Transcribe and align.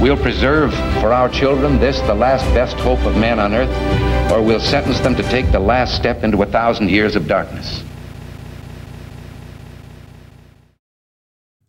We'll 0.00 0.16
preserve 0.16 0.74
for 1.00 1.12
our 1.12 1.28
children 1.28 1.78
this, 1.78 2.00
the 2.00 2.14
last 2.14 2.44
best 2.52 2.76
hope 2.76 3.00
of 3.00 3.16
man 3.16 3.38
on 3.38 3.54
earth, 3.54 4.32
or 4.32 4.42
we'll 4.42 4.60
sentence 4.60 5.00
them 5.00 5.14
to 5.14 5.22
take 5.22 5.50
the 5.52 5.60
last 5.60 5.94
step 5.94 6.24
into 6.24 6.42
a 6.42 6.46
thousand 6.46 6.90
years 6.90 7.16
of 7.16 7.26
darkness. 7.28 7.82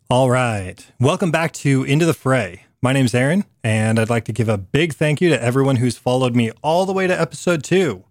All 0.10 0.30
right. 0.30 0.86
Welcome 1.00 1.32
back 1.32 1.52
to 1.54 1.84
Into 1.84 2.06
the 2.06 2.14
Fray. 2.14 2.66
My 2.82 2.94
name's 2.94 3.16
Aaron, 3.16 3.46
and 3.64 4.00
I'd 4.00 4.10
like 4.10 4.26
to 4.26 4.34
give 4.34 4.50
a 4.50 4.58
big 4.58 4.94
thank 4.94 5.22
you 5.22 5.30
to 5.30 5.42
everyone 5.42 5.78
who's 5.78 5.98
followed 5.98 6.36
me 6.36 6.52
all 6.62 6.86
the 6.86 6.94
way 6.94 7.08
to 7.08 7.20
episode 7.20 7.64
two. 7.64 8.04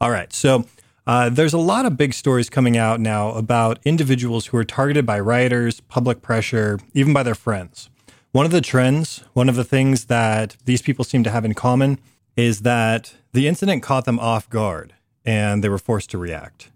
All 0.00 0.10
right. 0.10 0.32
So, 0.32 0.66
uh, 1.06 1.30
there's 1.30 1.52
a 1.52 1.58
lot 1.58 1.86
of 1.86 1.96
big 1.96 2.12
stories 2.14 2.48
coming 2.48 2.76
out 2.76 3.00
now 3.00 3.30
about 3.30 3.78
individuals 3.84 4.46
who 4.46 4.56
are 4.56 4.64
targeted 4.64 5.04
by 5.06 5.20
rioters, 5.20 5.80
public 5.80 6.22
pressure, 6.22 6.78
even 6.92 7.12
by 7.12 7.22
their 7.22 7.34
friends. 7.34 7.90
One 8.34 8.46
of 8.46 8.50
the 8.50 8.60
trends, 8.60 9.22
one 9.32 9.48
of 9.48 9.54
the 9.54 9.62
things 9.62 10.06
that 10.06 10.56
these 10.64 10.82
people 10.82 11.04
seem 11.04 11.22
to 11.22 11.30
have 11.30 11.44
in 11.44 11.54
common 11.54 12.00
is 12.36 12.62
that 12.62 13.14
the 13.32 13.46
incident 13.46 13.84
caught 13.84 14.06
them 14.06 14.18
off 14.18 14.50
guard 14.50 14.92
and 15.24 15.62
they 15.62 15.68
were 15.68 15.78
forced 15.78 16.10
to 16.10 16.18
react. 16.18 16.72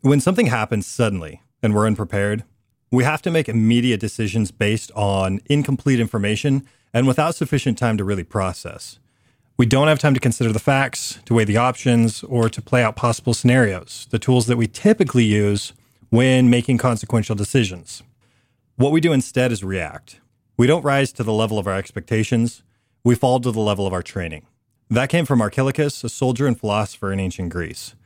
When 0.00 0.20
something 0.20 0.46
happens 0.46 0.86
suddenly 0.86 1.42
and 1.62 1.74
we're 1.74 1.86
unprepared, 1.86 2.44
we 2.90 3.04
have 3.04 3.20
to 3.22 3.30
make 3.30 3.46
immediate 3.46 4.00
decisions 4.00 4.50
based 4.50 4.90
on 4.92 5.42
incomplete 5.50 6.00
information 6.00 6.66
and 6.94 7.06
without 7.06 7.34
sufficient 7.34 7.76
time 7.76 7.98
to 7.98 8.04
really 8.04 8.24
process. 8.24 8.98
We 9.58 9.66
don't 9.66 9.88
have 9.88 9.98
time 9.98 10.14
to 10.14 10.18
consider 10.18 10.50
the 10.50 10.58
facts, 10.58 11.18
to 11.26 11.34
weigh 11.34 11.44
the 11.44 11.58
options, 11.58 12.22
or 12.22 12.48
to 12.48 12.62
play 12.62 12.82
out 12.82 12.96
possible 12.96 13.34
scenarios, 13.34 14.06
the 14.08 14.18
tools 14.18 14.46
that 14.46 14.56
we 14.56 14.66
typically 14.66 15.24
use 15.24 15.74
when 16.08 16.48
making 16.48 16.78
consequential 16.78 17.36
decisions. 17.36 18.02
What 18.76 18.92
we 18.92 19.02
do 19.02 19.12
instead 19.12 19.52
is 19.52 19.62
react. 19.62 20.20
We 20.62 20.68
don't 20.68 20.84
rise 20.84 21.10
to 21.14 21.24
the 21.24 21.32
level 21.32 21.58
of 21.58 21.66
our 21.66 21.74
expectations, 21.74 22.62
we 23.02 23.16
fall 23.16 23.40
to 23.40 23.50
the 23.50 23.58
level 23.58 23.84
of 23.84 23.92
our 23.92 24.00
training. 24.00 24.46
That 24.88 25.08
came 25.08 25.26
from 25.26 25.40
Archilochus, 25.40 26.04
a 26.04 26.08
soldier 26.08 26.46
and 26.46 26.56
philosopher 26.56 27.12
in 27.12 27.18
ancient 27.18 27.48
Greece. 27.48 27.96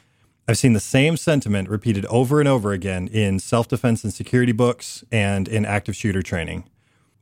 I've 0.49 0.57
seen 0.57 0.73
the 0.73 0.81
same 0.81 1.19
sentiment 1.19 1.69
repeated 1.69 2.07
over 2.07 2.41
and 2.41 2.49
over 2.49 2.73
again 2.73 3.09
in 3.09 3.41
self 3.41 3.69
defense 3.69 4.05
and 4.05 4.15
security 4.15 4.53
books 4.53 5.05
and 5.12 5.49
in 5.49 5.67
active 5.67 5.95
shooter 5.95 6.23
training. 6.23 6.65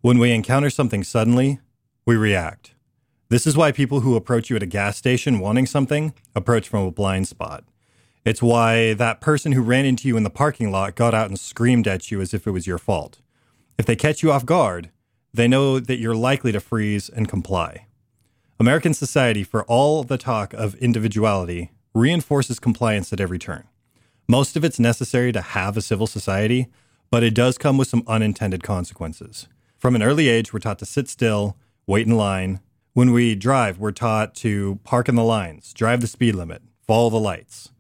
When 0.03 0.21
we 0.21 0.31
encounter 0.31 0.71
something 0.71 1.03
suddenly, 1.03 1.59
we 2.07 2.15
react. 2.15 2.77
This 3.29 3.45
is 3.45 3.57
why 3.57 3.73
people 3.73 4.03
who 4.03 4.15
approach 4.15 4.51
you 4.51 4.55
at 4.55 4.63
a 4.63 4.67
gas 4.67 4.97
station 4.99 5.41
wanting 5.41 5.67
something 5.67 6.15
approach 6.37 6.69
from 6.69 6.87
a 6.87 6.93
blind 6.93 7.27
spot. 7.27 7.65
It's 8.25 8.41
why 8.41 8.95
that 8.95 9.21
person 9.21 9.51
who 9.51 9.63
ran 9.63 9.85
into 9.85 10.07
you 10.07 10.17
in 10.17 10.23
the 10.23 10.31
parking 10.31 10.71
lot 10.71 10.95
got 10.95 11.13
out 11.13 11.27
and 11.27 11.41
screamed 11.41 11.89
at 11.89 12.13
you 12.13 12.21
as 12.21 12.33
if 12.33 12.47
it 12.47 12.53
was 12.53 12.69
your 12.69 12.79
fault. 12.79 13.19
If 13.77 13.87
they 13.87 13.97
catch 13.97 14.23
you 14.23 14.31
off 14.31 14.47
guard, 14.47 14.91
they 15.35 15.49
know 15.49 15.81
that 15.81 15.99
you're 15.99 16.15
likely 16.15 16.53
to 16.53 16.61
freeze 16.61 17.09
and 17.09 17.29
comply. 17.29 17.87
American 18.61 18.95
society, 18.95 19.43
for 19.43 19.65
all 19.65 20.05
the 20.05 20.17
talk 20.17 20.55
of 20.55 20.77
individuality, 20.77 21.73
reinforces 21.93 22.61
compliance 22.61 23.13
at 23.13 23.21
every 23.21 23.39
turn. 23.39 23.65
Most 24.29 24.57
of 24.57 24.65
it's 24.65 24.79
necessary 24.79 25.33
to 25.33 25.41
have 25.41 25.77
a 25.77 25.83
civil 25.83 26.07
society, 26.07 26.69
but 27.11 27.25
it 27.25 27.35
does 27.35 27.59
come 27.59 27.77
with 27.77 27.89
some 27.89 28.05
unintended 28.07 28.63
consequences. 28.63 29.49
From 29.77 29.97
an 29.97 30.05
early 30.05 30.29
age, 30.29 30.53
we're 30.53 30.61
taught 30.61 30.79
to 30.79 30.87
sit 30.87 31.09
still, 31.09 31.57
wait 31.87 32.07
in 32.07 32.17
line. 32.17 32.61
When 32.93 33.13
we 33.13 33.35
drive, 33.35 33.79
we're 33.79 33.91
taught 33.91 34.37
to 34.37 34.79
park 34.85 35.09
in 35.09 35.17
the 35.17 35.25
lines, 35.25 35.75
drive 35.75 36.01
the 36.01 36.07
speed 36.07 36.37
limit, 36.37 36.63
follow 36.87 37.11
the 37.11 37.19
lights. 37.19 37.71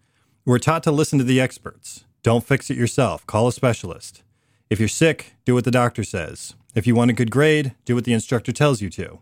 We're 0.45 0.59
taught 0.59 0.83
to 0.83 0.93
listen 0.93 1.19
to 1.21 1.25
the 1.25 1.41
experts. 1.41 2.05
Don't 2.25 2.45
fix 2.45 2.69
it 2.69 2.77
yourself, 2.77 3.25
call 3.29 3.47
a 3.47 3.53
specialist. 3.53 4.25
If 4.69 4.81
you're 4.81 4.89
sick, 4.89 5.35
do 5.45 5.55
what 5.55 5.65
the 5.65 5.71
doctor 5.71 6.03
says. 6.03 6.55
If 6.75 6.89
you 6.89 6.97
want 6.97 7.13
a 7.13 7.15
good 7.15 7.31
grade, 7.31 7.73
do 7.85 7.95
what 7.95 8.03
the 8.03 8.13
instructor 8.13 8.51
tells 8.51 8.83
you 8.83 8.91
to. 8.91 9.21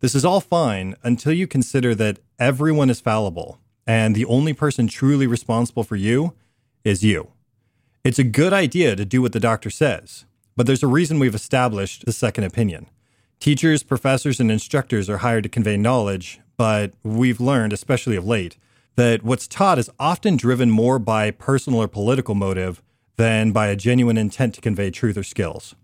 This 0.00 0.14
is 0.14 0.26
all 0.26 0.40
fine 0.40 0.94
until 1.02 1.32
you 1.32 1.46
consider 1.46 1.94
that 1.94 2.18
everyone 2.38 2.90
is 2.90 3.00
fallible 3.00 3.58
and 3.86 4.14
the 4.14 4.26
only 4.26 4.52
person 4.52 4.88
truly 4.88 5.26
responsible 5.26 5.84
for 5.84 5.96
you 5.96 6.34
is 6.84 7.02
you. 7.02 7.28
It's 8.04 8.18
a 8.18 8.24
good 8.24 8.52
idea 8.52 8.94
to 8.94 9.06
do 9.06 9.22
what 9.22 9.32
the 9.32 9.40
doctor 9.40 9.70
says, 9.70 10.26
but 10.54 10.66
there's 10.66 10.82
a 10.82 10.88
reason 10.88 11.18
we've 11.18 11.34
established 11.34 12.04
the 12.04 12.12
second 12.12 12.44
opinion. 12.44 12.90
Teachers, 13.40 13.82
professors, 13.82 14.38
and 14.38 14.50
instructors 14.50 15.08
are 15.08 15.18
hired 15.18 15.44
to 15.44 15.48
convey 15.48 15.78
knowledge, 15.78 16.40
but 16.58 16.92
we've 17.02 17.40
learned, 17.40 17.72
especially 17.72 18.16
of 18.16 18.26
late, 18.26 18.58
that 18.96 19.22
what's 19.22 19.48
taught 19.48 19.78
is 19.78 19.90
often 19.98 20.36
driven 20.36 20.70
more 20.70 20.98
by 20.98 21.30
personal 21.30 21.80
or 21.80 21.88
political 21.88 22.34
motive 22.34 22.82
than 23.16 23.50
by 23.50 23.68
a 23.68 23.76
genuine 23.76 24.18
intent 24.18 24.54
to 24.54 24.60
convey 24.60 24.90
truth 24.90 25.16
or 25.16 25.22
skills. 25.22 25.74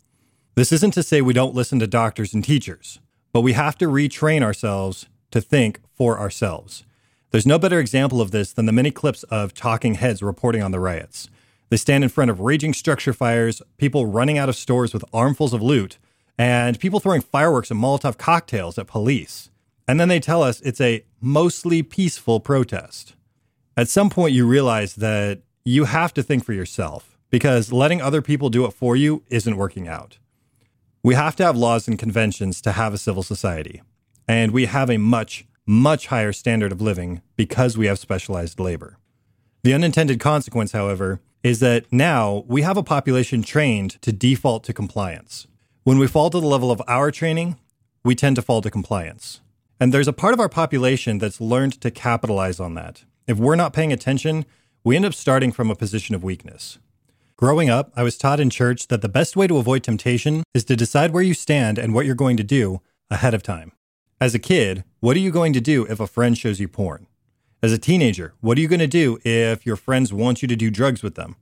This 0.58 0.72
isn't 0.72 0.90
to 0.94 1.04
say 1.04 1.20
we 1.20 1.34
don't 1.34 1.54
listen 1.54 1.78
to 1.78 1.86
doctors 1.86 2.34
and 2.34 2.42
teachers, 2.42 2.98
but 3.32 3.42
we 3.42 3.52
have 3.52 3.78
to 3.78 3.84
retrain 3.84 4.42
ourselves 4.42 5.06
to 5.30 5.40
think 5.40 5.78
for 5.94 6.18
ourselves. 6.18 6.82
There's 7.30 7.46
no 7.46 7.60
better 7.60 7.78
example 7.78 8.20
of 8.20 8.32
this 8.32 8.52
than 8.52 8.66
the 8.66 8.72
many 8.72 8.90
clips 8.90 9.22
of 9.22 9.54
talking 9.54 9.94
heads 9.94 10.20
reporting 10.20 10.60
on 10.60 10.72
the 10.72 10.80
riots. 10.80 11.28
They 11.68 11.76
stand 11.76 12.02
in 12.02 12.10
front 12.10 12.32
of 12.32 12.40
raging 12.40 12.74
structure 12.74 13.12
fires, 13.12 13.62
people 13.76 14.06
running 14.06 14.36
out 14.36 14.48
of 14.48 14.56
stores 14.56 14.92
with 14.92 15.04
armfuls 15.12 15.52
of 15.52 15.62
loot, 15.62 15.96
and 16.36 16.80
people 16.80 16.98
throwing 16.98 17.20
fireworks 17.20 17.70
and 17.70 17.80
Molotov 17.80 18.18
cocktails 18.18 18.78
at 18.78 18.88
police. 18.88 19.50
And 19.86 20.00
then 20.00 20.08
they 20.08 20.18
tell 20.18 20.42
us 20.42 20.60
it's 20.62 20.80
a 20.80 21.04
mostly 21.20 21.84
peaceful 21.84 22.40
protest. 22.40 23.14
At 23.76 23.88
some 23.88 24.10
point, 24.10 24.34
you 24.34 24.44
realize 24.44 24.96
that 24.96 25.38
you 25.64 25.84
have 25.84 26.12
to 26.14 26.22
think 26.24 26.44
for 26.44 26.52
yourself 26.52 27.16
because 27.30 27.70
letting 27.72 28.02
other 28.02 28.22
people 28.22 28.50
do 28.50 28.64
it 28.64 28.72
for 28.72 28.96
you 28.96 29.22
isn't 29.28 29.56
working 29.56 29.86
out. 29.86 30.18
We 31.08 31.14
have 31.14 31.36
to 31.36 31.44
have 31.44 31.56
laws 31.56 31.88
and 31.88 31.98
conventions 31.98 32.60
to 32.60 32.72
have 32.72 32.92
a 32.92 32.98
civil 32.98 33.22
society, 33.22 33.80
and 34.28 34.52
we 34.52 34.66
have 34.66 34.90
a 34.90 34.98
much, 34.98 35.46
much 35.64 36.08
higher 36.08 36.34
standard 36.34 36.70
of 36.70 36.82
living 36.82 37.22
because 37.34 37.78
we 37.78 37.86
have 37.86 37.98
specialized 37.98 38.60
labor. 38.60 38.98
The 39.62 39.72
unintended 39.72 40.20
consequence, 40.20 40.72
however, 40.72 41.22
is 41.42 41.60
that 41.60 41.90
now 41.90 42.44
we 42.46 42.60
have 42.60 42.76
a 42.76 42.82
population 42.82 43.42
trained 43.42 43.92
to 44.02 44.12
default 44.12 44.64
to 44.64 44.74
compliance. 44.74 45.46
When 45.82 45.98
we 45.98 46.06
fall 46.06 46.28
to 46.28 46.40
the 46.40 46.46
level 46.46 46.70
of 46.70 46.82
our 46.86 47.10
training, 47.10 47.56
we 48.04 48.14
tend 48.14 48.36
to 48.36 48.42
fall 48.42 48.60
to 48.60 48.70
compliance. 48.70 49.40
And 49.80 49.94
there's 49.94 50.08
a 50.08 50.12
part 50.12 50.34
of 50.34 50.40
our 50.40 50.50
population 50.50 51.16
that's 51.16 51.40
learned 51.40 51.80
to 51.80 51.90
capitalize 51.90 52.60
on 52.60 52.74
that. 52.74 53.04
If 53.26 53.38
we're 53.38 53.56
not 53.56 53.72
paying 53.72 53.94
attention, 53.94 54.44
we 54.84 54.94
end 54.94 55.06
up 55.06 55.14
starting 55.14 55.52
from 55.52 55.70
a 55.70 55.74
position 55.74 56.14
of 56.14 56.22
weakness. 56.22 56.78
Growing 57.38 57.70
up, 57.70 57.92
I 57.94 58.02
was 58.02 58.18
taught 58.18 58.40
in 58.40 58.50
church 58.50 58.88
that 58.88 59.00
the 59.00 59.08
best 59.08 59.36
way 59.36 59.46
to 59.46 59.58
avoid 59.58 59.84
temptation 59.84 60.42
is 60.54 60.64
to 60.64 60.74
decide 60.74 61.12
where 61.12 61.22
you 61.22 61.34
stand 61.34 61.78
and 61.78 61.94
what 61.94 62.04
you're 62.04 62.16
going 62.16 62.36
to 62.36 62.42
do 62.42 62.80
ahead 63.12 63.32
of 63.32 63.44
time. 63.44 63.70
As 64.20 64.34
a 64.34 64.40
kid, 64.40 64.82
what 64.98 65.16
are 65.16 65.20
you 65.20 65.30
going 65.30 65.52
to 65.52 65.60
do 65.60 65.86
if 65.86 66.00
a 66.00 66.08
friend 66.08 66.36
shows 66.36 66.58
you 66.58 66.66
porn? 66.66 67.06
As 67.62 67.72
a 67.72 67.78
teenager, 67.78 68.34
what 68.40 68.58
are 68.58 68.60
you 68.60 68.66
going 68.66 68.80
to 68.80 68.88
do 68.88 69.20
if 69.24 69.64
your 69.64 69.76
friends 69.76 70.12
want 70.12 70.42
you 70.42 70.48
to 70.48 70.56
do 70.56 70.68
drugs 70.68 71.04
with 71.04 71.14
them? 71.14 71.36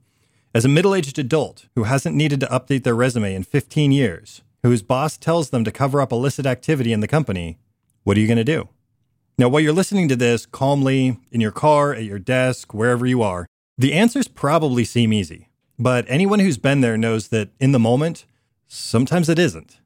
As 0.53 0.65
a 0.65 0.69
middle 0.69 0.93
aged 0.93 1.17
adult 1.17 1.65
who 1.73 1.85
hasn't 1.85 2.15
needed 2.15 2.41
to 2.41 2.45
update 2.45 2.83
their 2.83 2.93
resume 2.93 3.33
in 3.33 3.41
15 3.41 3.91
years, 3.91 4.43
whose 4.61 4.83
boss 4.83 5.17
tells 5.17 5.49
them 5.49 5.63
to 5.63 5.71
cover 5.71 5.99
up 5.99 6.11
illicit 6.11 6.45
activity 6.45 6.93
in 6.93 6.99
the 6.99 7.07
company, 7.07 7.57
what 8.03 8.17
are 8.17 8.19
you 8.19 8.27
going 8.27 8.37
to 8.37 8.43
do? 8.43 8.69
Now, 9.39 9.49
while 9.49 9.61
you're 9.61 9.73
listening 9.73 10.07
to 10.09 10.15
this 10.15 10.45
calmly, 10.45 11.17
in 11.31 11.41
your 11.41 11.51
car, 11.51 11.95
at 11.95 12.03
your 12.03 12.19
desk, 12.19 12.71
wherever 12.71 13.07
you 13.07 13.23
are, 13.23 13.47
the 13.79 13.93
answers 13.93 14.27
probably 14.27 14.85
seem 14.85 15.11
easy. 15.11 15.49
But 15.79 16.05
anyone 16.07 16.39
who's 16.39 16.57
been 16.57 16.81
there 16.81 16.97
knows 16.97 17.27
that 17.27 17.49
in 17.59 17.71
the 17.71 17.79
moment, 17.79 18.25
sometimes 18.67 19.29
it 19.29 19.37
isn't. 19.37 19.79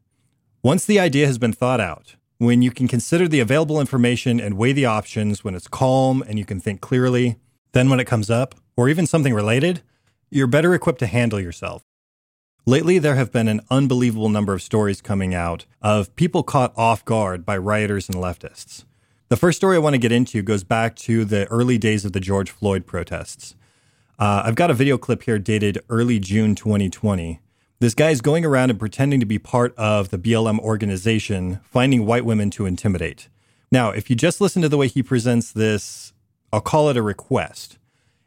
Once 0.63 0.85
the 0.85 0.99
idea 0.99 1.27
has 1.27 1.37
been 1.37 1.51
thought 1.51 1.81
out, 1.81 2.15
when 2.37 2.61
you 2.61 2.71
can 2.71 2.87
consider 2.87 3.27
the 3.27 3.39
available 3.39 3.79
information 3.79 4.39
and 4.39 4.57
weigh 4.57 4.73
the 4.73 4.85
options, 4.85 5.43
when 5.43 5.53
it's 5.53 5.67
calm 5.67 6.23
and 6.27 6.39
you 6.39 6.45
can 6.45 6.59
think 6.59 6.81
clearly, 6.81 7.35
then 7.73 7.89
when 7.89 7.99
it 7.99 8.07
comes 8.07 8.29
up, 8.29 8.55
or 8.77 8.89
even 8.89 9.05
something 9.05 9.33
related, 9.33 9.81
you're 10.29 10.47
better 10.47 10.73
equipped 10.73 10.99
to 10.99 11.07
handle 11.07 11.39
yourself. 11.39 11.83
Lately, 12.65 12.99
there 12.99 13.15
have 13.15 13.31
been 13.31 13.47
an 13.47 13.61
unbelievable 13.69 14.29
number 14.29 14.53
of 14.53 14.61
stories 14.61 15.01
coming 15.01 15.33
out 15.33 15.65
of 15.81 16.15
people 16.15 16.43
caught 16.43 16.73
off 16.77 17.03
guard 17.03 17.45
by 17.45 17.57
rioters 17.57 18.07
and 18.07 18.17
leftists. 18.17 18.85
The 19.29 19.37
first 19.37 19.57
story 19.57 19.75
I 19.75 19.79
want 19.79 19.95
to 19.95 19.99
get 19.99 20.11
into 20.11 20.41
goes 20.41 20.63
back 20.63 20.95
to 20.97 21.25
the 21.25 21.47
early 21.47 21.77
days 21.77 22.05
of 22.05 22.13
the 22.13 22.19
George 22.19 22.51
Floyd 22.51 22.85
protests. 22.85 23.55
Uh, 24.21 24.43
I've 24.45 24.55
got 24.55 24.71
a 24.71 24.75
video 24.75 24.97
clip 24.97 25.23
here 25.23 25.39
dated 25.39 25.83
early 25.89 26.19
June 26.19 26.55
2020 26.55 27.41
this 27.81 27.95
guy 27.95 28.11
is 28.11 28.21
going 28.21 28.45
around 28.45 28.69
and 28.69 28.77
pretending 28.77 29.19
to 29.21 29.25
be 29.25 29.39
part 29.39 29.75
of 29.75 30.11
the 30.11 30.19
BLM 30.19 30.59
organization, 30.59 31.59
finding 31.63 32.05
white 32.05 32.23
women 32.23 32.51
to 32.51 32.67
intimidate. 32.67 33.27
Now, 33.71 33.89
if 33.89 34.07
you 34.07 34.15
just 34.15 34.39
listen 34.39 34.61
to 34.61 34.69
the 34.69 34.77
way 34.77 34.87
he 34.87 35.01
presents 35.01 35.51
this, 35.51 36.13
I'll 36.53 36.61
call 36.61 36.89
it 36.89 36.97
a 36.97 37.01
request. 37.01 37.79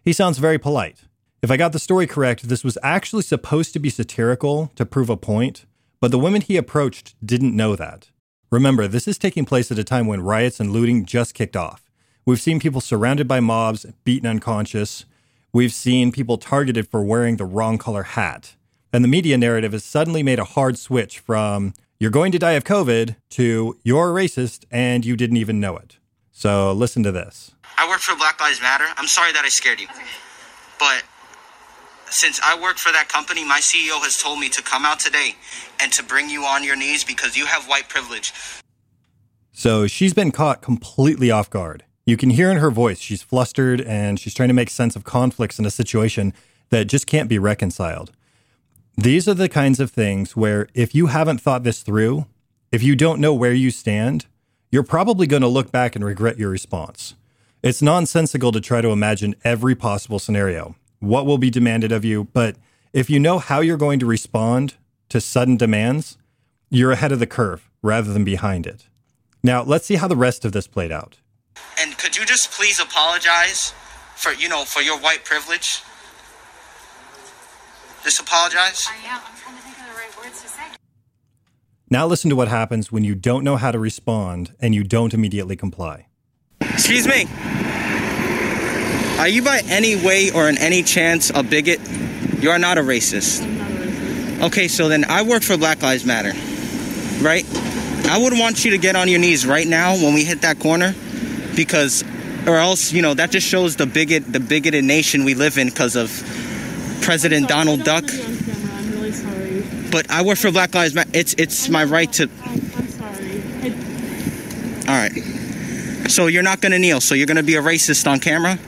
He 0.02 0.12
sounds 0.12 0.38
very 0.38 0.58
polite. 0.58 1.04
If 1.40 1.52
I 1.52 1.56
got 1.56 1.70
the 1.70 1.78
story 1.78 2.08
correct, 2.08 2.48
this 2.48 2.64
was 2.64 2.76
actually 2.82 3.22
supposed 3.22 3.72
to 3.74 3.78
be 3.78 3.90
satirical 3.90 4.72
to 4.74 4.84
prove 4.84 5.08
a 5.08 5.16
point, 5.16 5.66
but 6.00 6.10
the 6.10 6.18
women 6.18 6.40
he 6.40 6.56
approached 6.56 7.14
didn't 7.24 7.54
know 7.54 7.76
that. 7.76 8.10
Remember, 8.50 8.88
this 8.88 9.06
is 9.06 9.18
taking 9.18 9.44
place 9.44 9.70
at 9.70 9.78
a 9.78 9.84
time 9.84 10.08
when 10.08 10.20
riots 10.20 10.58
and 10.58 10.72
looting 10.72 11.04
just 11.04 11.32
kicked 11.34 11.56
off. 11.56 11.92
We've 12.26 12.40
seen 12.40 12.58
people 12.58 12.80
surrounded 12.80 13.28
by 13.28 13.38
mobs, 13.38 13.86
beaten 14.02 14.28
unconscious. 14.28 15.04
We've 15.54 15.72
seen 15.72 16.10
people 16.10 16.36
targeted 16.36 16.88
for 16.88 17.00
wearing 17.04 17.36
the 17.36 17.44
wrong 17.44 17.78
color 17.78 18.02
hat. 18.02 18.56
And 18.92 19.04
the 19.04 19.08
media 19.08 19.38
narrative 19.38 19.70
has 19.70 19.84
suddenly 19.84 20.20
made 20.20 20.40
a 20.40 20.44
hard 20.44 20.76
switch 20.76 21.20
from 21.20 21.74
you're 22.00 22.10
going 22.10 22.32
to 22.32 22.40
die 22.40 22.54
of 22.54 22.64
COVID 22.64 23.14
to 23.30 23.78
you're 23.84 24.10
a 24.10 24.20
racist 24.20 24.64
and 24.72 25.06
you 25.06 25.16
didn't 25.16 25.36
even 25.36 25.60
know 25.60 25.76
it. 25.76 25.98
So 26.32 26.72
listen 26.72 27.04
to 27.04 27.12
this. 27.12 27.54
I 27.78 27.88
work 27.88 28.00
for 28.00 28.16
Black 28.16 28.40
Lives 28.40 28.60
Matter. 28.60 28.84
I'm 28.96 29.06
sorry 29.06 29.30
that 29.30 29.44
I 29.44 29.48
scared 29.48 29.78
you. 29.78 29.86
But 30.80 31.04
since 32.10 32.40
I 32.42 32.60
work 32.60 32.78
for 32.78 32.90
that 32.90 33.08
company, 33.08 33.44
my 33.44 33.60
CEO 33.60 34.02
has 34.02 34.16
told 34.16 34.40
me 34.40 34.48
to 34.48 34.60
come 34.60 34.84
out 34.84 34.98
today 34.98 35.36
and 35.80 35.92
to 35.92 36.02
bring 36.02 36.28
you 36.28 36.42
on 36.42 36.64
your 36.64 36.74
knees 36.74 37.04
because 37.04 37.36
you 37.36 37.46
have 37.46 37.68
white 37.68 37.88
privilege. 37.88 38.32
So 39.52 39.86
she's 39.86 40.14
been 40.14 40.32
caught 40.32 40.62
completely 40.62 41.30
off 41.30 41.48
guard. 41.48 41.84
You 42.06 42.16
can 42.16 42.30
hear 42.30 42.50
in 42.50 42.58
her 42.58 42.70
voice 42.70 42.98
she's 42.98 43.22
flustered 43.22 43.80
and 43.80 44.20
she's 44.20 44.34
trying 44.34 44.48
to 44.48 44.54
make 44.54 44.70
sense 44.70 44.94
of 44.94 45.04
conflicts 45.04 45.58
in 45.58 45.64
a 45.64 45.70
situation 45.70 46.34
that 46.68 46.84
just 46.86 47.06
can't 47.06 47.28
be 47.28 47.38
reconciled. 47.38 48.12
These 48.96 49.26
are 49.26 49.34
the 49.34 49.48
kinds 49.48 49.80
of 49.80 49.90
things 49.90 50.36
where 50.36 50.68
if 50.74 50.94
you 50.94 51.06
haven't 51.06 51.40
thought 51.40 51.64
this 51.64 51.82
through, 51.82 52.26
if 52.70 52.82
you 52.82 52.94
don't 52.94 53.20
know 53.20 53.34
where 53.34 53.54
you 53.54 53.70
stand, 53.70 54.26
you're 54.70 54.82
probably 54.82 55.26
going 55.26 55.42
to 55.42 55.48
look 55.48 55.72
back 55.72 55.96
and 55.96 56.04
regret 56.04 56.38
your 56.38 56.50
response. 56.50 57.14
It's 57.62 57.80
nonsensical 57.80 58.52
to 58.52 58.60
try 58.60 58.82
to 58.82 58.90
imagine 58.90 59.34
every 59.42 59.74
possible 59.74 60.18
scenario, 60.18 60.76
what 61.00 61.24
will 61.24 61.38
be 61.38 61.50
demanded 61.50 61.92
of 61.92 62.04
you, 62.04 62.24
but 62.32 62.56
if 62.92 63.08
you 63.08 63.18
know 63.18 63.38
how 63.38 63.60
you're 63.60 63.76
going 63.76 63.98
to 64.00 64.06
respond 64.06 64.74
to 65.08 65.20
sudden 65.20 65.56
demands, 65.56 66.18
you're 66.70 66.92
ahead 66.92 67.12
of 67.12 67.20
the 67.20 67.26
curve 67.26 67.70
rather 67.82 68.12
than 68.12 68.24
behind 68.24 68.66
it. 68.66 68.88
Now, 69.42 69.62
let's 69.62 69.86
see 69.86 69.96
how 69.96 70.08
the 70.08 70.16
rest 70.16 70.44
of 70.44 70.52
this 70.52 70.66
played 70.66 70.92
out. 70.92 71.18
And 71.80 71.96
could 71.98 72.16
you 72.16 72.24
just 72.24 72.50
please 72.52 72.80
apologize 72.80 73.72
for, 74.16 74.32
you 74.32 74.48
know, 74.48 74.64
for 74.64 74.80
your 74.80 74.98
white 74.98 75.24
privilege? 75.24 75.82
Just 78.02 78.20
apologize? 78.20 78.84
I 78.88 78.96
am. 79.06 79.20
I'm 79.26 79.36
trying 79.36 79.56
to 79.56 79.62
think 79.62 79.78
of 79.78 79.86
the 79.86 79.98
right 79.98 80.24
words 80.24 80.42
to 80.42 80.48
say. 80.48 80.62
Now, 81.90 82.06
listen 82.06 82.30
to 82.30 82.36
what 82.36 82.48
happens 82.48 82.90
when 82.90 83.04
you 83.04 83.14
don't 83.14 83.44
know 83.44 83.56
how 83.56 83.70
to 83.70 83.78
respond 83.78 84.54
and 84.60 84.74
you 84.74 84.84
don't 84.84 85.14
immediately 85.14 85.56
comply. 85.56 86.06
Excuse 86.60 87.06
me. 87.06 87.26
Are 89.18 89.28
you 89.28 89.42
by 89.42 89.62
any 89.68 89.94
way 89.94 90.30
or 90.32 90.48
in 90.48 90.58
any 90.58 90.82
chance 90.82 91.30
a 91.30 91.42
bigot? 91.42 91.80
You 92.40 92.50
are 92.50 92.58
not 92.58 92.78
a 92.78 92.82
racist. 92.82 93.46
Not 93.46 93.70
a 93.70 93.74
racist. 93.74 94.42
Okay, 94.46 94.68
so 94.68 94.88
then 94.88 95.04
I 95.04 95.22
work 95.22 95.42
for 95.42 95.56
Black 95.56 95.82
Lives 95.82 96.04
Matter, 96.04 96.32
right? 97.22 97.44
I 98.06 98.18
would 98.18 98.32
want 98.32 98.64
you 98.64 98.72
to 98.72 98.78
get 98.78 98.96
on 98.96 99.08
your 99.08 99.20
knees 99.20 99.46
right 99.46 99.66
now 99.66 99.94
when 99.94 100.12
we 100.14 100.24
hit 100.24 100.42
that 100.42 100.58
corner, 100.58 100.94
because, 101.56 102.04
or 102.46 102.56
else, 102.56 102.92
you 102.92 103.02
know, 103.02 103.14
that 103.14 103.30
just 103.30 103.46
shows 103.46 103.76
the 103.76 103.86
bigot, 103.86 104.32
the 104.32 104.40
bigoted 104.40 104.84
nation 104.84 105.24
we 105.24 105.34
live 105.34 105.58
in 105.58 105.68
because 105.68 105.96
of 105.96 106.10
President 107.02 107.48
Donald 107.48 107.84
Duck. 107.84 108.04
I'm 108.04 108.90
really 108.92 109.12
sorry. 109.12 109.64
But 109.90 110.10
I 110.10 110.22
work 110.22 110.38
for 110.38 110.50
Black 110.50 110.74
Lives 110.74 110.94
Matter. 110.94 111.10
It's 111.12 111.34
it's 111.38 111.68
my 111.68 111.84
right 111.84 112.12
to. 112.14 112.24
I'm, 112.24 112.52
I'm 112.76 112.88
sorry. 112.88 113.42
I, 113.62 114.88
All 114.88 114.96
right. 114.96 116.10
So 116.10 116.26
you're 116.26 116.42
not 116.42 116.60
gonna 116.60 116.78
kneel. 116.78 117.00
So 117.00 117.14
you're 117.14 117.26
gonna 117.26 117.42
be 117.42 117.56
a 117.56 117.62
racist 117.62 118.10
on 118.10 118.20
camera. 118.20 118.58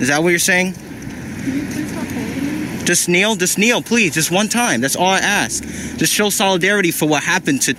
Is 0.00 0.08
that 0.08 0.22
what 0.22 0.30
you're 0.30 0.38
saying? 0.38 0.68
you 0.68 1.62
please 1.66 1.90
stop 1.90 2.06
holding 2.06 2.78
me? 2.78 2.84
Just 2.84 3.08
kneel, 3.08 3.34
just 3.36 3.58
kneel, 3.58 3.82
please, 3.82 4.14
just 4.14 4.30
one 4.30 4.48
time. 4.48 4.80
That's 4.80 4.96
all 4.96 5.06
I 5.06 5.18
ask. 5.18 5.62
Just 5.96 6.12
show 6.12 6.30
solidarity 6.30 6.90
for 6.90 7.08
what 7.08 7.22
happened 7.22 7.62
to 7.62 7.74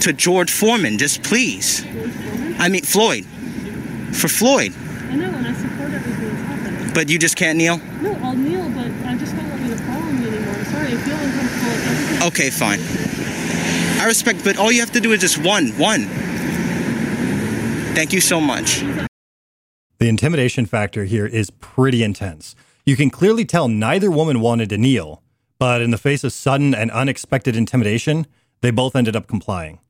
to 0.00 0.12
George 0.12 0.50
Foreman. 0.50 0.98
Just 0.98 1.22
please. 1.22 1.84
I 2.58 2.68
mean 2.68 2.82
Floyd. 2.82 3.26
For 4.12 4.28
Floyd. 4.28 4.74
I 5.10 5.16
know, 5.16 5.30
and 5.30 5.46
I 5.46 5.52
support 5.54 5.90
everything 5.92 6.28
that's 6.28 6.42
happening. 6.42 6.92
But 6.94 7.08
you 7.08 7.18
just 7.18 7.36
can't 7.36 7.58
kneel? 7.58 7.78
No, 8.00 8.14
I'll 8.22 8.36
kneel, 8.36 8.68
but 8.70 8.90
I 9.06 9.16
just 9.16 9.34
don't 9.34 9.48
want 9.48 9.62
you 9.62 9.70
to 9.70 9.76
follow 9.82 10.02
me 10.02 10.28
anymore. 10.28 10.54
I'm 10.54 10.64
sorry, 10.66 10.88
I 10.88 10.96
feel 10.96 11.16
uncomfortable. 11.16 11.70
Everything. 11.70 12.28
Okay, 12.28 12.50
fine. 12.50 12.80
I 14.00 14.06
respect, 14.06 14.44
but 14.44 14.56
all 14.56 14.72
you 14.72 14.80
have 14.80 14.92
to 14.92 15.00
do 15.00 15.12
is 15.12 15.20
just 15.20 15.38
one, 15.38 15.68
one. 15.78 16.06
Thank 17.94 18.12
you 18.12 18.20
so 18.20 18.40
much. 18.40 18.82
The 19.98 20.08
intimidation 20.08 20.64
factor 20.64 21.04
here 21.04 21.26
is 21.26 21.50
pretty 21.50 22.02
intense. 22.02 22.54
You 22.86 22.96
can 22.96 23.10
clearly 23.10 23.44
tell 23.44 23.68
neither 23.68 24.10
woman 24.10 24.40
wanted 24.40 24.70
to 24.70 24.78
kneel, 24.78 25.22
but 25.58 25.82
in 25.82 25.90
the 25.90 25.98
face 25.98 26.24
of 26.24 26.32
sudden 26.32 26.74
and 26.74 26.90
unexpected 26.90 27.54
intimidation, 27.56 28.26
they 28.62 28.70
both 28.70 28.96
ended 28.96 29.14
up 29.14 29.26
complying. 29.26 29.80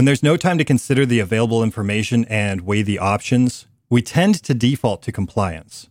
When 0.00 0.06
there's 0.06 0.22
no 0.22 0.38
time 0.38 0.56
to 0.56 0.64
consider 0.64 1.04
the 1.04 1.20
available 1.20 1.62
information 1.62 2.24
and 2.30 2.62
weigh 2.62 2.80
the 2.80 2.98
options, 2.98 3.66
we 3.90 4.00
tend 4.00 4.42
to 4.44 4.54
default 4.54 5.02
to 5.02 5.12
compliance. 5.12 5.90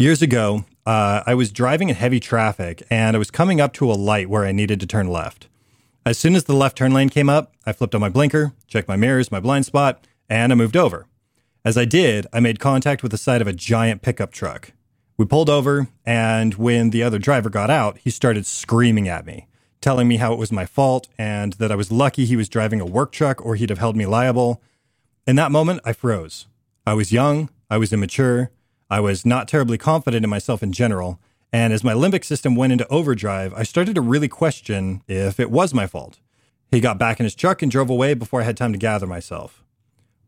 Years 0.00 0.20
ago, 0.20 0.64
uh, 0.84 1.22
I 1.24 1.34
was 1.34 1.52
driving 1.52 1.88
in 1.88 1.94
heavy 1.94 2.18
traffic 2.18 2.82
and 2.90 3.14
I 3.14 3.20
was 3.20 3.30
coming 3.30 3.60
up 3.60 3.72
to 3.74 3.88
a 3.88 3.94
light 3.94 4.28
where 4.28 4.44
I 4.44 4.50
needed 4.50 4.80
to 4.80 4.86
turn 4.88 5.06
left. 5.06 5.46
As 6.04 6.18
soon 6.18 6.34
as 6.34 6.42
the 6.42 6.56
left 6.56 6.76
turn 6.76 6.92
lane 6.92 7.08
came 7.08 7.30
up, 7.30 7.52
I 7.64 7.72
flipped 7.72 7.94
on 7.94 8.00
my 8.00 8.08
blinker, 8.08 8.52
checked 8.66 8.88
my 8.88 8.96
mirrors, 8.96 9.30
my 9.30 9.38
blind 9.38 9.64
spot, 9.64 10.04
and 10.28 10.50
I 10.50 10.56
moved 10.56 10.76
over. 10.76 11.06
As 11.64 11.78
I 11.78 11.84
did, 11.84 12.26
I 12.32 12.40
made 12.40 12.58
contact 12.58 13.04
with 13.04 13.12
the 13.12 13.16
side 13.16 13.42
of 13.42 13.46
a 13.46 13.52
giant 13.52 14.02
pickup 14.02 14.32
truck. 14.32 14.72
We 15.16 15.24
pulled 15.24 15.48
over, 15.48 15.86
and 16.04 16.54
when 16.54 16.90
the 16.90 17.04
other 17.04 17.20
driver 17.20 17.48
got 17.48 17.70
out, 17.70 17.98
he 17.98 18.10
started 18.10 18.44
screaming 18.44 19.06
at 19.06 19.24
me, 19.24 19.46
telling 19.86 20.08
me 20.08 20.16
how 20.16 20.32
it 20.32 20.38
was 20.38 20.50
my 20.50 20.66
fault 20.66 21.06
and 21.16 21.52
that 21.52 21.70
I 21.70 21.76
was 21.76 21.92
lucky 21.92 22.24
he 22.24 22.34
was 22.34 22.48
driving 22.48 22.80
a 22.80 22.84
work 22.84 23.12
truck 23.12 23.46
or 23.46 23.54
he'd 23.54 23.70
have 23.70 23.78
held 23.78 23.94
me 23.94 24.04
liable. 24.04 24.60
In 25.28 25.36
that 25.36 25.52
moment, 25.52 25.80
I 25.84 25.92
froze. 25.92 26.46
I 26.84 26.92
was 26.94 27.12
young, 27.12 27.50
I 27.70 27.76
was 27.78 27.92
immature, 27.92 28.50
I 28.90 28.98
was 28.98 29.24
not 29.24 29.46
terribly 29.46 29.78
confident 29.78 30.24
in 30.24 30.28
myself 30.28 30.60
in 30.60 30.72
general, 30.72 31.20
and 31.52 31.72
as 31.72 31.84
my 31.84 31.92
limbic 31.92 32.24
system 32.24 32.56
went 32.56 32.72
into 32.72 32.88
overdrive, 32.88 33.54
I 33.54 33.62
started 33.62 33.94
to 33.94 34.00
really 34.00 34.26
question 34.26 35.02
if 35.06 35.38
it 35.38 35.52
was 35.52 35.72
my 35.72 35.86
fault. 35.86 36.18
He 36.68 36.80
got 36.80 36.98
back 36.98 37.20
in 37.20 37.24
his 37.24 37.36
truck 37.36 37.62
and 37.62 37.70
drove 37.70 37.88
away 37.88 38.14
before 38.14 38.40
I 38.40 38.44
had 38.44 38.56
time 38.56 38.72
to 38.72 38.78
gather 38.78 39.06
myself. 39.06 39.62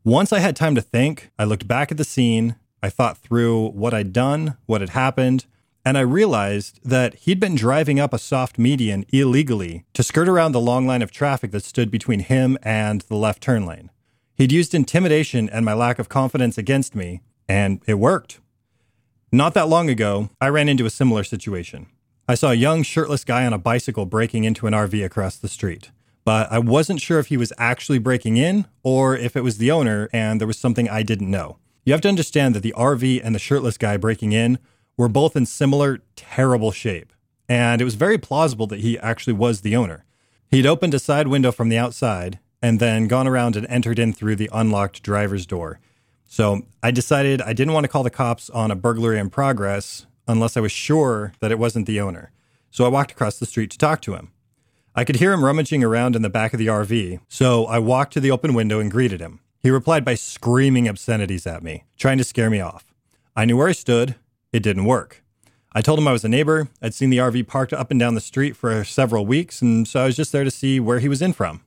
Once 0.05 0.33
I 0.33 0.39
had 0.39 0.55
time 0.55 0.77
to 0.77 0.81
think, 0.81 1.33
I 1.37 1.43
looked 1.43 1.67
back 1.67 1.91
at 1.91 1.99
the 1.99 2.05
scene, 2.05 2.55
I 2.81 2.91
thought 2.91 3.19
through 3.19 3.71
what 3.71 3.93
I'd 3.93 4.13
done, 4.13 4.57
what 4.67 4.83
had 4.83 4.91
happened, 4.91 5.47
and 5.89 5.97
I 5.97 6.03
realized 6.03 6.81
that 6.85 7.15
he'd 7.15 7.41
been 7.41 7.55
driving 7.55 7.99
up 7.99 8.13
a 8.13 8.19
soft 8.19 8.59
median 8.59 9.07
illegally 9.09 9.87
to 9.95 10.03
skirt 10.03 10.29
around 10.29 10.53
the 10.53 10.61
long 10.61 10.87
line 10.87 11.01
of 11.01 11.11
traffic 11.11 11.51
that 11.53 11.65
stood 11.65 11.91
between 11.91 12.21
him 12.21 12.59
and 12.63 13.01
the 13.01 13.17
left 13.17 13.43
turn 13.43 13.65
lane. 13.65 13.91
He'd 14.35 14.53
used 14.53 14.75
intimidation 14.75 15.49
and 15.49 15.65
my 15.65 15.73
lack 15.73 15.99
of 15.99 16.11
confidence 16.11 16.59
against 16.59 16.95
me, 16.95 17.23
and 17.49 17.81
it 17.87 17.95
worked. 17.95 18.39
Not 19.33 19.55
that 19.55 19.71
long 19.71 19.89
ago, 19.89 20.29
I 20.43 20.51
ran 20.51 20.69
into 20.69 20.85
a 20.85 20.91
similar 20.91 21.25
situation. 21.25 21.87
I 22.29 22.35
saw 22.35 22.51
a 22.51 22.55
young 22.55 22.83
shirtless 22.83 23.25
guy 23.25 23.47
on 23.47 23.55
a 23.55 23.59
bicycle 23.59 24.05
breaking 24.05 24.45
into 24.45 24.67
an 24.67 24.75
RV 24.75 25.03
across 25.03 25.39
the 25.39 25.49
street, 25.49 25.91
but 26.23 26.53
I 26.53 26.59
wasn't 26.59 27.01
sure 27.01 27.19
if 27.19 27.29
he 27.29 27.39
was 27.39 27.55
actually 27.57 27.99
breaking 27.99 28.37
in 28.37 28.67
or 28.83 29.17
if 29.17 29.37
it 29.37 29.43
was 29.43 29.57
the 29.57 29.71
owner 29.71 30.11
and 30.13 30.39
there 30.39 30.47
was 30.47 30.59
something 30.59 30.87
I 30.87 31.03
didn't 31.03 31.31
know. 31.31 31.57
You 31.87 31.95
have 31.95 32.03
to 32.03 32.11
understand 32.11 32.55
that 32.55 32.63
the 32.63 32.75
RV 32.77 33.23
and 33.25 33.35
the 33.35 33.39
shirtless 33.39 33.79
guy 33.79 33.97
breaking 33.97 34.33
in 34.33 34.59
were 34.99 35.09
both 35.09 35.35
in 35.35 35.47
similar 35.47 36.01
terrible 36.15 36.71
shape, 36.71 37.15
and 37.49 37.81
it 37.81 37.85
was 37.85 37.95
very 37.95 38.19
plausible 38.19 38.67
that 38.67 38.81
he 38.81 38.99
actually 38.99 39.33
was 39.33 39.63
the 39.63 39.75
owner. 39.75 40.05
He'd 40.51 40.67
opened 40.67 40.93
a 40.93 40.99
side 40.99 41.29
window 41.29 41.53
from 41.53 41.71
the 41.71 41.79
outside 41.79 42.39
and 42.61 42.81
then 42.81 43.09
gone 43.09 43.29
around 43.29 43.57
and 43.57 43.67
entered 43.69 43.99
in 43.99 44.13
through 44.13 44.37
the 44.37 44.51
unlocked 44.53 45.03
driver's 45.03 45.47
door. 45.47 45.81
So 46.27 46.63
I 46.83 46.91
decided 46.91 47.41
I 47.41 47.55
didn't 47.55 47.73
want 47.73 47.85
to 47.85 47.89
call 47.89 48.03
the 48.03 48.11
cops 48.11 48.51
on 48.51 48.71
a 48.71 48.77
burglary 48.77 49.19
in 49.19 49.31
progress 49.31 50.07
unless 50.27 50.57
I 50.57 50.61
was 50.61 50.73
sure 50.73 51.33
that 51.41 51.53
it 51.53 51.59
wasn't 51.59 51.87
the 51.87 52.01
owner. 52.01 52.33
So 52.71 52.85
I 52.85 52.89
walked 52.89 53.13
across 53.13 53.39
the 53.39 53.47
street 53.47 53.71
to 53.71 53.79
talk 53.79 54.03
to 54.03 54.15
him. 54.15 54.33
I 54.95 55.05
could 55.05 55.17
hear 55.17 55.33
him 55.33 55.45
rummaging 55.45 55.85
around 55.85 56.17
in 56.17 56.23
the 56.23 56.29
back 56.29 56.53
of 56.53 56.59
the 56.59 56.67
RV, 56.67 57.21
so 57.29 57.67
I 57.67 57.79
walked 57.79 58.13
to 58.15 58.21
the 58.21 58.33
open 58.33 58.53
window 58.53 58.81
and 58.81 58.91
greeted 58.91 59.21
him. 59.21 59.41
He 59.61 59.71
replied 59.71 60.05
by 60.05 60.17
screaming 60.17 60.89
obscenities 60.89 61.47
at 61.47 61.63
me, 61.63 61.85
trying 61.97 62.19
to 62.19 62.25
scare 62.25 62.51
me 62.51 62.61
off. 62.61 62.93
I 63.37 63.45
knew 63.45 63.57
where 63.57 63.69
I 63.69 63.73
stood. 63.73 64.17
It 64.53 64.63
didn't 64.63 64.85
work. 64.85 65.23
I 65.73 65.83
told 65.83 65.99
him 65.99 66.09
I 66.09 66.13
was 66.13 66.25
a 66.25 66.29
neighbor. 66.29 66.69
I'd 66.81 66.95
seen 66.95 67.11
the 67.11 67.19
RV 67.19 67.47
parked 67.47 67.73
up 67.73 67.91
and 67.91 68.01
down 68.01 68.15
the 68.15 68.21
street 68.21 68.57
for 68.57 68.83
several 68.85 69.27
weeks, 69.27 69.61
and 69.61 69.87
so 69.87 70.01
I 70.01 70.07
was 70.07 70.17
just 70.17 70.33
there 70.33 70.45
to 70.45 70.51
see 70.51 70.81
where 70.81 70.99
he 70.99 71.09
was 71.09 71.21
in 71.21 71.35
from. 71.35 71.61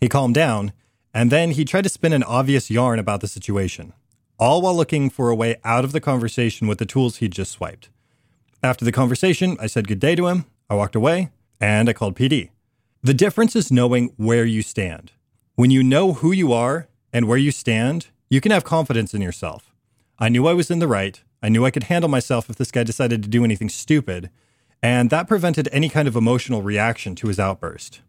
He 0.00 0.08
calmed 0.08 0.34
down, 0.34 0.72
and 1.12 1.30
then 1.30 1.50
he 1.50 1.64
tried 1.64 1.82
to 1.82 1.88
spin 1.88 2.12
an 2.12 2.22
obvious 2.22 2.70
yarn 2.70 2.98
about 2.98 3.20
the 3.20 3.28
situation, 3.28 3.92
all 4.38 4.62
while 4.62 4.76
looking 4.76 5.10
for 5.10 5.30
a 5.30 5.34
way 5.34 5.56
out 5.64 5.84
of 5.84 5.92
the 5.92 6.00
conversation 6.00 6.68
with 6.68 6.78
the 6.78 6.86
tools 6.86 7.16
he'd 7.16 7.32
just 7.32 7.50
swiped. 7.50 7.90
After 8.62 8.84
the 8.84 8.92
conversation, 8.92 9.56
I 9.60 9.66
said 9.66 9.88
good 9.88 10.00
day 10.00 10.14
to 10.14 10.28
him, 10.28 10.44
I 10.70 10.74
walked 10.74 10.94
away, 10.94 11.30
and 11.60 11.88
I 11.88 11.92
called 11.92 12.16
PD. 12.16 12.50
The 13.02 13.14
difference 13.14 13.56
is 13.56 13.72
knowing 13.72 14.12
where 14.16 14.44
you 14.44 14.62
stand. 14.62 15.12
When 15.56 15.70
you 15.70 15.82
know 15.82 16.12
who 16.12 16.30
you 16.30 16.52
are 16.52 16.88
and 17.12 17.26
where 17.26 17.38
you 17.38 17.50
stand, 17.50 18.08
you 18.30 18.40
can 18.40 18.52
have 18.52 18.64
confidence 18.64 19.14
in 19.14 19.20
yourself. 19.20 19.74
I 20.18 20.28
knew 20.28 20.46
I 20.46 20.54
was 20.54 20.70
in 20.70 20.78
the 20.78 20.88
right. 20.88 21.20
I 21.42 21.48
knew 21.48 21.64
I 21.64 21.70
could 21.70 21.84
handle 21.84 22.10
myself 22.10 22.50
if 22.50 22.56
this 22.56 22.70
guy 22.70 22.82
decided 22.82 23.22
to 23.22 23.28
do 23.28 23.44
anything 23.44 23.68
stupid, 23.68 24.30
and 24.82 25.10
that 25.10 25.28
prevented 25.28 25.68
any 25.72 25.88
kind 25.88 26.08
of 26.08 26.16
emotional 26.16 26.62
reaction 26.62 27.14
to 27.16 27.28
his 27.28 27.38
outburst. 27.38 28.00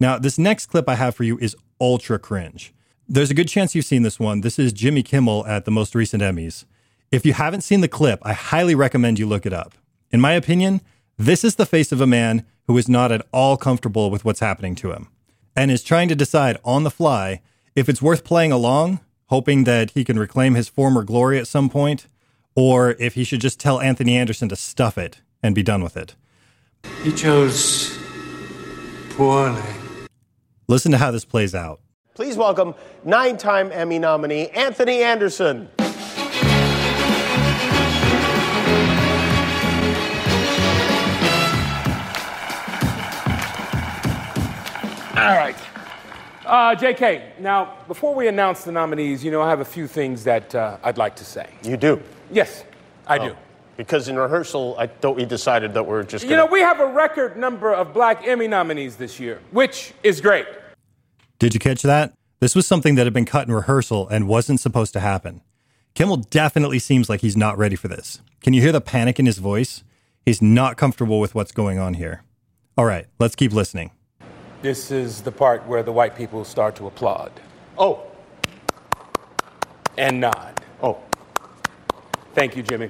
Now, 0.00 0.18
this 0.18 0.38
next 0.38 0.66
clip 0.66 0.88
I 0.88 0.96
have 0.96 1.14
for 1.14 1.24
you 1.24 1.38
is 1.38 1.56
ultra 1.80 2.18
cringe. 2.18 2.74
There's 3.08 3.30
a 3.30 3.34
good 3.34 3.48
chance 3.48 3.74
you've 3.74 3.84
seen 3.84 4.02
this 4.02 4.18
one. 4.18 4.40
This 4.40 4.58
is 4.58 4.72
Jimmy 4.72 5.02
Kimmel 5.02 5.46
at 5.46 5.64
the 5.64 5.70
most 5.70 5.94
recent 5.94 6.22
Emmys. 6.22 6.64
If 7.10 7.26
you 7.26 7.34
haven't 7.34 7.60
seen 7.60 7.82
the 7.82 7.88
clip, 7.88 8.20
I 8.22 8.32
highly 8.32 8.74
recommend 8.74 9.18
you 9.18 9.26
look 9.26 9.44
it 9.44 9.52
up. 9.52 9.74
In 10.10 10.20
my 10.20 10.32
opinion, 10.32 10.80
this 11.18 11.44
is 11.44 11.56
the 11.56 11.66
face 11.66 11.92
of 11.92 12.00
a 12.00 12.06
man 12.06 12.44
who 12.66 12.78
is 12.78 12.88
not 12.88 13.12
at 13.12 13.26
all 13.32 13.56
comfortable 13.56 14.10
with 14.10 14.24
what's 14.24 14.40
happening 14.40 14.74
to 14.76 14.92
him 14.92 15.08
and 15.54 15.70
is 15.70 15.82
trying 15.82 16.08
to 16.08 16.14
decide 16.14 16.56
on 16.64 16.84
the 16.84 16.90
fly 16.90 17.40
if 17.74 17.88
it's 17.88 18.02
worth 18.02 18.24
playing 18.24 18.52
along, 18.52 19.00
hoping 19.26 19.64
that 19.64 19.90
he 19.92 20.04
can 20.04 20.18
reclaim 20.18 20.54
his 20.54 20.68
former 20.68 21.02
glory 21.02 21.38
at 21.38 21.46
some 21.46 21.68
point, 21.68 22.06
or 22.54 22.92
if 22.98 23.14
he 23.14 23.24
should 23.24 23.40
just 23.40 23.58
tell 23.58 23.80
Anthony 23.80 24.16
Anderson 24.16 24.48
to 24.48 24.56
stuff 24.56 24.98
it 24.98 25.20
and 25.42 25.54
be 25.54 25.62
done 25.62 25.82
with 25.82 25.96
it. 25.96 26.14
He 27.02 27.12
chose 27.12 27.98
poorly. 29.10 29.62
Listen 30.68 30.92
to 30.92 30.98
how 30.98 31.10
this 31.10 31.24
plays 31.24 31.54
out. 31.54 31.80
Please 32.14 32.36
welcome 32.36 32.74
nine 33.04 33.36
time 33.36 33.70
Emmy 33.72 33.98
nominee 33.98 34.48
Anthony 34.48 35.02
Anderson. 35.02 35.68
All 45.14 45.38
right. 45.38 45.56
Uh, 46.52 46.76
JK, 46.76 47.38
now, 47.40 47.78
before 47.88 48.14
we 48.14 48.28
announce 48.28 48.64
the 48.64 48.72
nominees, 48.72 49.24
you 49.24 49.30
know, 49.30 49.40
I 49.40 49.48
have 49.48 49.60
a 49.60 49.64
few 49.64 49.86
things 49.86 50.22
that 50.24 50.54
uh, 50.54 50.76
I'd 50.84 50.98
like 50.98 51.16
to 51.16 51.24
say. 51.24 51.48
You 51.62 51.78
do? 51.78 52.02
Yes, 52.30 52.64
I 53.06 53.16
do. 53.16 53.34
Because 53.78 54.08
in 54.08 54.18
rehearsal, 54.18 54.76
I 54.78 54.86
thought 54.86 55.16
we 55.16 55.24
decided 55.24 55.72
that 55.72 55.86
we're 55.86 56.02
just 56.02 56.24
You 56.24 56.28
gonna. 56.28 56.42
know, 56.42 56.52
we 56.52 56.60
have 56.60 56.78
a 56.78 56.86
record 56.86 57.38
number 57.38 57.72
of 57.72 57.94
Black 57.94 58.26
Emmy 58.28 58.48
nominees 58.48 58.96
this 58.96 59.18
year, 59.18 59.40
which 59.50 59.94
is 60.02 60.20
great. 60.20 60.44
Did 61.38 61.54
you 61.54 61.58
catch 61.58 61.80
that? 61.84 62.12
This 62.40 62.54
was 62.54 62.66
something 62.66 62.96
that 62.96 63.06
had 63.06 63.14
been 63.14 63.24
cut 63.24 63.48
in 63.48 63.54
rehearsal 63.54 64.06
and 64.08 64.28
wasn't 64.28 64.60
supposed 64.60 64.92
to 64.92 65.00
happen. 65.00 65.40
Kimmel 65.94 66.18
definitely 66.18 66.80
seems 66.80 67.08
like 67.08 67.22
he's 67.22 67.36
not 67.36 67.56
ready 67.56 67.76
for 67.76 67.88
this. 67.88 68.20
Can 68.42 68.52
you 68.52 68.60
hear 68.60 68.72
the 68.72 68.82
panic 68.82 69.18
in 69.18 69.24
his 69.24 69.38
voice? 69.38 69.84
He's 70.26 70.42
not 70.42 70.76
comfortable 70.76 71.18
with 71.18 71.34
what's 71.34 71.52
going 71.52 71.78
on 71.78 71.94
here. 71.94 72.24
All 72.76 72.84
right, 72.84 73.06
let's 73.18 73.36
keep 73.36 73.54
listening. 73.54 73.90
This 74.62 74.92
is 74.92 75.22
the 75.22 75.32
part 75.32 75.66
where 75.66 75.82
the 75.82 75.90
white 75.90 76.14
people 76.14 76.44
start 76.44 76.76
to 76.76 76.86
applaud 76.86 77.32
oh, 77.76 78.06
and 79.98 80.20
nod. 80.20 80.62
oh. 80.80 80.98
Thank 82.32 82.56
you, 82.56 82.62
Jimmy. 82.62 82.88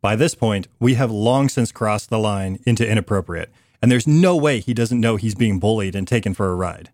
By 0.00 0.16
this 0.16 0.34
point, 0.34 0.68
we 0.80 0.94
have 0.94 1.10
long 1.10 1.50
since 1.50 1.70
crossed 1.70 2.08
the 2.08 2.18
line 2.18 2.60
into 2.64 2.88
inappropriate, 2.88 3.52
and 3.82 3.92
there's 3.92 4.06
no 4.06 4.34
way 4.36 4.58
he 4.58 4.72
doesn't 4.72 5.00
know 5.00 5.16
he's 5.16 5.34
being 5.34 5.60
bullied 5.60 5.94
and 5.94 6.08
taken 6.08 6.32
for 6.32 6.50
a 6.50 6.54
ride. 6.54 6.90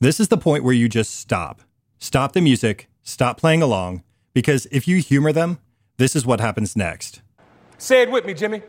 This 0.00 0.18
is 0.18 0.26
the 0.26 0.36
point 0.36 0.64
where 0.64 0.74
you 0.74 0.88
just 0.88 1.14
stop. 1.14 1.62
Stop 2.00 2.32
the 2.32 2.40
music, 2.40 2.88
stop 3.04 3.38
playing 3.38 3.62
along, 3.62 4.02
because 4.32 4.66
if 4.72 4.88
you 4.88 4.96
humor 4.96 5.32
them, 5.32 5.58
this 5.98 6.16
is 6.16 6.26
what 6.26 6.40
happens 6.40 6.74
next. 6.74 7.22
Say 7.78 8.02
it 8.02 8.10
with 8.10 8.26
me, 8.26 8.34
Jimmy. 8.34 8.62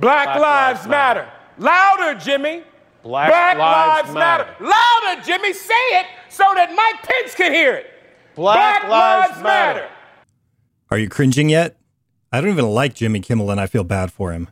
Black, 0.00 0.26
Black 0.26 0.40
Lives, 0.40 0.78
Lives 0.80 0.88
matter. 0.88 1.28
Louder, 1.56 2.18
Jimmy. 2.18 2.64
Black, 3.02 3.56
Lives, 3.56 4.12
matter. 4.12 4.54
Louder, 4.60 5.22
Jimmy. 5.22 5.52
Say 5.52 5.74
it 5.74 6.06
so 6.28 6.44
that 6.54 6.74
Mike 6.74 7.02
Pence 7.02 7.34
can 7.34 7.52
hear 7.52 7.74
it. 7.74 7.86
Black, 8.34 8.88
Lives, 8.88 9.42
matter. 9.42 9.88
Are 10.90 10.98
you 10.98 11.08
cringing 11.08 11.48
yet? 11.48 11.78
I 12.32 12.40
don't 12.40 12.50
even 12.50 12.66
like 12.66 12.94
Jimmy 12.94 13.20
Kimmel 13.20 13.50
and 13.50 13.60
I 13.60 13.66
feel 13.66 13.84
bad 13.84 14.12
for 14.12 14.32
him. 14.32 14.48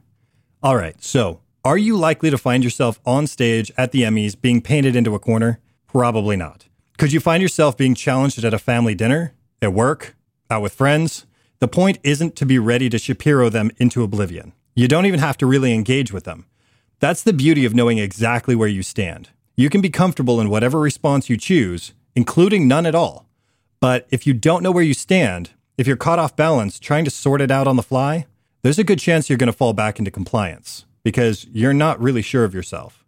All 0.62 0.76
right, 0.76 1.00
so 1.02 1.40
are 1.64 1.78
you 1.78 1.96
likely 1.96 2.30
to 2.30 2.38
find 2.38 2.64
yourself 2.64 3.00
on 3.04 3.26
stage 3.26 3.70
at 3.76 3.92
the 3.92 4.02
Emmys 4.02 4.40
being 4.40 4.60
painted 4.60 4.96
into 4.96 5.14
a 5.14 5.18
corner? 5.18 5.60
Probably 5.86 6.36
not. 6.36 6.66
Could 6.96 7.12
you 7.12 7.20
find 7.20 7.42
yourself 7.42 7.76
being 7.76 7.94
challenged 7.94 8.42
at 8.44 8.54
a 8.54 8.58
family 8.58 8.94
dinner, 8.94 9.34
at 9.62 9.72
work, 9.72 10.16
out 10.50 10.62
with 10.62 10.72
friends? 10.72 11.26
The 11.60 11.68
point 11.68 11.98
isn't 12.02 12.36
to 12.36 12.46
be 12.46 12.58
ready 12.58 12.88
to 12.88 12.98
Shapiro 12.98 13.48
them 13.48 13.70
into 13.78 14.02
oblivion. 14.02 14.52
You 14.74 14.88
don't 14.88 15.06
even 15.06 15.20
have 15.20 15.36
to 15.38 15.46
really 15.46 15.72
engage 15.72 16.12
with 16.12 16.24
them. 16.24 16.46
That's 17.00 17.22
the 17.22 17.32
beauty 17.32 17.64
of 17.64 17.74
knowing 17.74 17.98
exactly 17.98 18.56
where 18.56 18.68
you 18.68 18.82
stand. 18.82 19.28
You 19.54 19.70
can 19.70 19.80
be 19.80 19.90
comfortable 19.90 20.40
in 20.40 20.50
whatever 20.50 20.80
response 20.80 21.30
you 21.30 21.36
choose, 21.36 21.92
including 22.16 22.66
none 22.66 22.86
at 22.86 22.94
all. 22.94 23.26
But 23.78 24.08
if 24.10 24.26
you 24.26 24.34
don't 24.34 24.64
know 24.64 24.72
where 24.72 24.82
you 24.82 24.94
stand, 24.94 25.50
if 25.76 25.86
you're 25.86 25.96
caught 25.96 26.18
off 26.18 26.34
balance 26.34 26.80
trying 26.80 27.04
to 27.04 27.10
sort 27.10 27.40
it 27.40 27.52
out 27.52 27.68
on 27.68 27.76
the 27.76 27.84
fly, 27.84 28.26
there's 28.62 28.80
a 28.80 28.84
good 28.84 28.98
chance 28.98 29.28
you're 29.28 29.38
going 29.38 29.46
to 29.46 29.52
fall 29.52 29.72
back 29.72 30.00
into 30.00 30.10
compliance 30.10 30.86
because 31.04 31.46
you're 31.52 31.72
not 31.72 32.00
really 32.00 32.20
sure 32.22 32.42
of 32.42 32.52
yourself. 32.52 33.04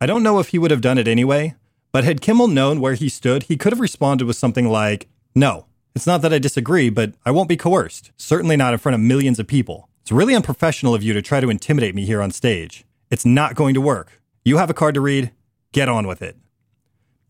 I 0.00 0.06
don't 0.06 0.22
know 0.22 0.38
if 0.38 0.48
he 0.48 0.58
would 0.58 0.70
have 0.70 0.80
done 0.80 0.96
it 0.96 1.08
anyway, 1.08 1.56
but 1.90 2.04
had 2.04 2.20
Kimmel 2.20 2.46
known 2.46 2.80
where 2.80 2.94
he 2.94 3.08
stood, 3.08 3.44
he 3.44 3.56
could 3.56 3.72
have 3.72 3.80
responded 3.80 4.26
with 4.26 4.36
something 4.36 4.68
like, 4.68 5.08
No, 5.34 5.66
it's 5.96 6.06
not 6.06 6.22
that 6.22 6.32
I 6.32 6.38
disagree, 6.38 6.90
but 6.90 7.14
I 7.26 7.32
won't 7.32 7.48
be 7.48 7.56
coerced. 7.56 8.12
Certainly 8.16 8.56
not 8.56 8.72
in 8.72 8.78
front 8.78 8.94
of 8.94 9.00
millions 9.00 9.40
of 9.40 9.48
people. 9.48 9.88
It's 10.02 10.12
really 10.12 10.36
unprofessional 10.36 10.94
of 10.94 11.02
you 11.02 11.12
to 11.12 11.22
try 11.22 11.40
to 11.40 11.50
intimidate 11.50 11.96
me 11.96 12.04
here 12.04 12.22
on 12.22 12.30
stage. 12.30 12.84
It's 13.10 13.26
not 13.26 13.56
going 13.56 13.74
to 13.74 13.80
work. 13.80 14.20
You 14.44 14.58
have 14.58 14.70
a 14.70 14.74
card 14.74 14.94
to 14.94 15.00
read, 15.00 15.32
get 15.72 15.88
on 15.88 16.06
with 16.06 16.22
it. 16.22 16.36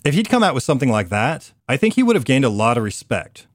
If 0.05 0.15
he'd 0.15 0.29
come 0.29 0.43
out 0.43 0.55
with 0.55 0.63
something 0.63 0.91
like 0.91 1.09
that, 1.09 1.53
I 1.69 1.77
think 1.77 1.95
he 1.95 2.03
would 2.03 2.17
have 2.17 2.25
gained 2.25 2.45
a 2.45 2.51
lot 2.51 2.77
of 2.77 2.85
respect. 2.85 3.47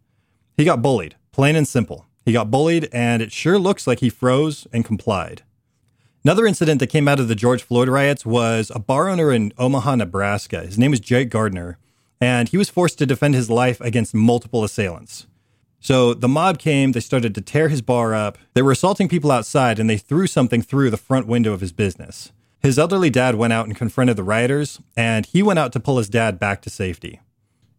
He 0.57 0.65
got 0.65 0.81
bullied, 0.81 1.15
plain 1.31 1.55
and 1.55 1.67
simple. 1.67 2.05
He 2.25 2.33
got 2.33 2.49
bullied, 2.49 2.89
and 2.91 3.21
it 3.21 3.31
sure 3.31 3.59
looks 3.59 3.85
like 3.85 3.99
he 3.99 4.09
froze 4.09 4.67
and 4.73 4.83
complied. 4.83 5.43
Another 6.23 6.47
incident 6.47 6.79
that 6.79 6.87
came 6.87 7.07
out 7.07 7.19
of 7.19 7.27
the 7.27 7.35
George 7.35 7.61
Floyd 7.61 7.87
riots 7.87 8.25
was 8.25 8.71
a 8.73 8.79
bar 8.79 9.07
owner 9.07 9.31
in 9.31 9.53
Omaha, 9.59 9.95
Nebraska. 9.95 10.61
His 10.61 10.79
name 10.79 10.91
was 10.91 10.99
Jake 10.99 11.29
Gardner, 11.29 11.77
and 12.19 12.49
he 12.49 12.57
was 12.57 12.69
forced 12.69 12.97
to 12.97 13.05
defend 13.05 13.35
his 13.35 13.51
life 13.51 13.79
against 13.81 14.15
multiple 14.15 14.63
assailants. 14.63 15.27
So 15.85 16.15
the 16.15 16.27
mob 16.27 16.57
came, 16.57 16.93
they 16.93 16.99
started 16.99 17.35
to 17.35 17.41
tear 17.41 17.69
his 17.69 17.83
bar 17.83 18.15
up. 18.15 18.39
They 18.55 18.63
were 18.63 18.71
assaulting 18.71 19.07
people 19.07 19.31
outside, 19.31 19.77
and 19.77 19.87
they 19.87 19.99
threw 19.99 20.25
something 20.25 20.63
through 20.63 20.89
the 20.89 20.97
front 20.97 21.27
window 21.27 21.53
of 21.53 21.61
his 21.61 21.71
business. 21.71 22.31
His 22.59 22.79
elderly 22.79 23.11
dad 23.11 23.35
went 23.35 23.53
out 23.53 23.67
and 23.67 23.77
confronted 23.77 24.15
the 24.17 24.23
rioters, 24.23 24.79
and 24.97 25.27
he 25.27 25.43
went 25.43 25.59
out 25.59 25.71
to 25.73 25.79
pull 25.79 25.99
his 25.99 26.09
dad 26.09 26.39
back 26.39 26.63
to 26.63 26.71
safety. 26.71 27.21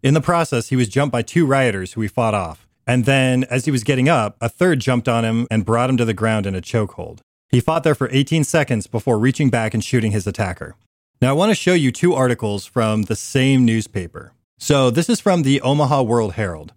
In 0.05 0.15
the 0.15 0.21
process, 0.21 0.69
he 0.69 0.77
was 0.77 0.87
jumped 0.87 1.11
by 1.11 1.23
two 1.23 1.47
rioters 1.47 1.95
who 1.95 2.01
he 2.01 2.07
fought 2.07 2.33
off. 2.33 2.69
And 2.87 3.07
then, 3.07 3.43
as 3.51 3.65
he 3.65 3.73
was 3.73 3.83
getting 3.83 4.09
up, 4.09 4.37
a 4.41 4.49
third 4.49 4.79
jumped 4.79 5.09
on 5.09 5.25
him 5.25 5.49
and 5.51 5.67
brought 5.67 5.91
him 5.91 5.97
to 5.97 6.05
the 6.05 6.15
ground 6.15 6.47
in 6.47 6.55
a 6.55 6.63
chokehold. 6.63 7.19
He 7.49 7.59
fought 7.59 7.83
there 7.83 7.97
for 7.97 8.09
18 8.13 8.45
seconds 8.45 8.87
before 8.87 9.19
reaching 9.19 9.51
back 9.51 9.75
and 9.75 9.83
shooting 9.83 10.13
his 10.13 10.29
attacker. 10.29 10.77
Now, 11.21 11.31
I 11.31 11.33
want 11.33 11.51
to 11.51 11.57
show 11.57 11.75
you 11.75 11.91
two 11.91 12.15
articles 12.15 12.67
from 12.67 13.03
the 13.03 13.17
same 13.17 13.65
newspaper. 13.65 14.33
So, 14.59 14.91
this 14.91 15.11
is 15.11 15.19
from 15.19 15.43
the 15.43 15.61
Omaha 15.61 16.03
World 16.03 16.35
Herald. 16.35 16.73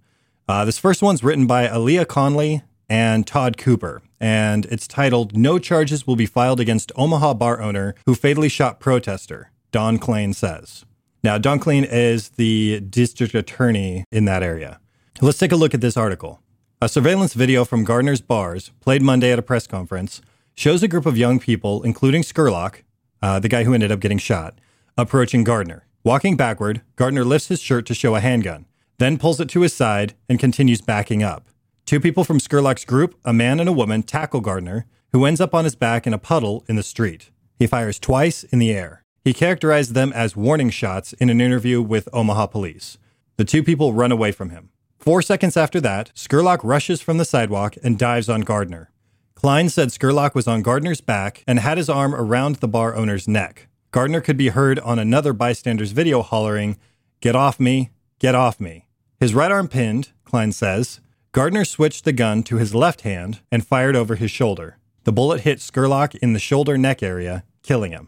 Uh, 0.49 0.65
this 0.65 0.79
first 0.79 1.03
one's 1.03 1.23
written 1.23 1.45
by 1.45 1.67
Alia 1.67 2.05
Conley 2.05 2.63
and 2.89 3.27
Todd 3.27 3.55
Cooper, 3.55 4.01
and 4.19 4.65
it's 4.65 4.87
titled 4.87 5.37
No 5.37 5.59
Charges 5.59 6.07
Will 6.07 6.15
Be 6.15 6.25
Filed 6.25 6.59
Against 6.59 6.91
Omaha 6.95 7.35
Bar 7.35 7.61
Owner 7.61 7.93
Who 8.07 8.15
Fatally 8.15 8.49
Shot 8.49 8.79
Protester, 8.79 9.51
Don 9.71 9.99
Kleine 9.99 10.33
says. 10.33 10.85
Now, 11.23 11.37
Don 11.37 11.59
Kleine 11.59 11.85
is 11.85 12.29
the 12.29 12.79
district 12.79 13.35
attorney 13.35 14.05
in 14.11 14.25
that 14.25 14.41
area. 14.41 14.79
Let's 15.21 15.37
take 15.37 15.51
a 15.51 15.55
look 15.55 15.75
at 15.75 15.81
this 15.81 15.95
article. 15.95 16.41
A 16.81 16.89
surveillance 16.89 17.35
video 17.35 17.63
from 17.63 17.83
Gardner's 17.83 18.21
Bars, 18.21 18.71
played 18.79 19.03
Monday 19.03 19.31
at 19.31 19.37
a 19.37 19.43
press 19.43 19.67
conference, 19.67 20.19
shows 20.55 20.81
a 20.81 20.87
group 20.87 21.05
of 21.05 21.15
young 21.15 21.39
people, 21.39 21.83
including 21.83 22.23
Scurlock, 22.23 22.77
uh, 23.21 23.39
the 23.39 23.49
guy 23.49 23.65
who 23.65 23.75
ended 23.75 23.91
up 23.91 23.99
getting 23.99 24.17
shot, 24.17 24.57
approaching 24.97 25.43
Gardner. 25.43 25.85
Walking 26.03 26.35
backward, 26.35 26.81
Gardner 26.95 27.23
lifts 27.23 27.49
his 27.49 27.61
shirt 27.61 27.85
to 27.85 27.93
show 27.93 28.15
a 28.15 28.19
handgun, 28.19 28.65
then 28.99 29.17
pulls 29.17 29.39
it 29.39 29.49
to 29.49 29.61
his 29.61 29.73
side 29.73 30.13
and 30.29 30.39
continues 30.39 30.81
backing 30.81 31.23
up. 31.23 31.47
Two 31.85 31.99
people 31.99 32.23
from 32.23 32.37
Scurlock's 32.39 32.85
group, 32.85 33.15
a 33.25 33.33
man 33.33 33.59
and 33.59 33.67
a 33.67 33.73
woman, 33.73 34.03
tackle 34.03 34.41
Gardner, 34.41 34.85
who 35.11 35.25
ends 35.25 35.41
up 35.41 35.55
on 35.55 35.63
his 35.63 35.75
back 35.75 36.05
in 36.05 36.13
a 36.13 36.19
puddle 36.19 36.63
in 36.67 36.75
the 36.75 36.83
street. 36.83 37.31
He 37.57 37.65
fires 37.65 37.97
twice 37.97 38.43
in 38.43 38.59
the 38.59 38.71
air. 38.71 39.03
He 39.23 39.33
characterized 39.33 39.93
them 39.93 40.13
as 40.13 40.35
warning 40.35 40.69
shots 40.69 41.13
in 41.13 41.29
an 41.29 41.41
interview 41.41 41.81
with 41.81 42.07
Omaha 42.13 42.47
police. 42.47 42.97
The 43.37 43.45
two 43.45 43.63
people 43.63 43.93
run 43.93 44.11
away 44.11 44.31
from 44.31 44.49
him. 44.49 44.69
Four 44.99 45.21
seconds 45.21 45.55
after 45.57 45.81
that, 45.81 46.11
Scurlock 46.13 46.59
rushes 46.61 47.01
from 47.01 47.17
the 47.17 47.25
sidewalk 47.25 47.75
and 47.83 47.97
dives 47.97 48.29
on 48.29 48.41
Gardner. 48.41 48.91
Kleine 49.35 49.69
said 49.69 49.89
Scurlock 49.89 50.35
was 50.35 50.47
on 50.47 50.61
Gardner's 50.61 50.99
back 50.99 51.43
and 51.47 51.59
had 51.59 51.77
his 51.77 51.89
arm 51.89 52.13
around 52.13 52.57
the 52.57 52.67
bar 52.67 52.95
owner's 52.95 53.27
neck. 53.27 53.67
Gardner 53.91 54.19
could 54.19 54.35
be 54.35 54.49
heard 54.49 54.77
on 54.79 54.99
another 54.99 55.31
bystander's 55.31 55.93
video 55.93 56.21
hollering, 56.21 56.77
Get 57.21 57.35
off 57.35 57.59
me, 57.59 57.91
get 58.19 58.35
off 58.35 58.59
me. 58.59 58.88
His 59.19 59.33
right 59.33 59.51
arm 59.51 59.67
pinned, 59.67 60.11
Kleine 60.23 60.53
says. 60.53 61.01
Gardner 61.33 61.65
switched 61.65 62.05
the 62.05 62.13
gun 62.13 62.41
to 62.43 62.55
his 62.55 62.73
left 62.73 63.01
hand 63.01 63.41
and 63.51 63.67
fired 63.67 63.95
over 63.95 64.15
his 64.15 64.31
shoulder. 64.31 64.77
The 65.03 65.11
bullet 65.11 65.41
hit 65.41 65.59
Scurlock 65.59 66.15
in 66.15 66.31
the 66.31 66.39
shoulder 66.39 66.77
neck 66.77 67.03
area, 67.03 67.43
killing 67.61 67.91
him. 67.91 68.07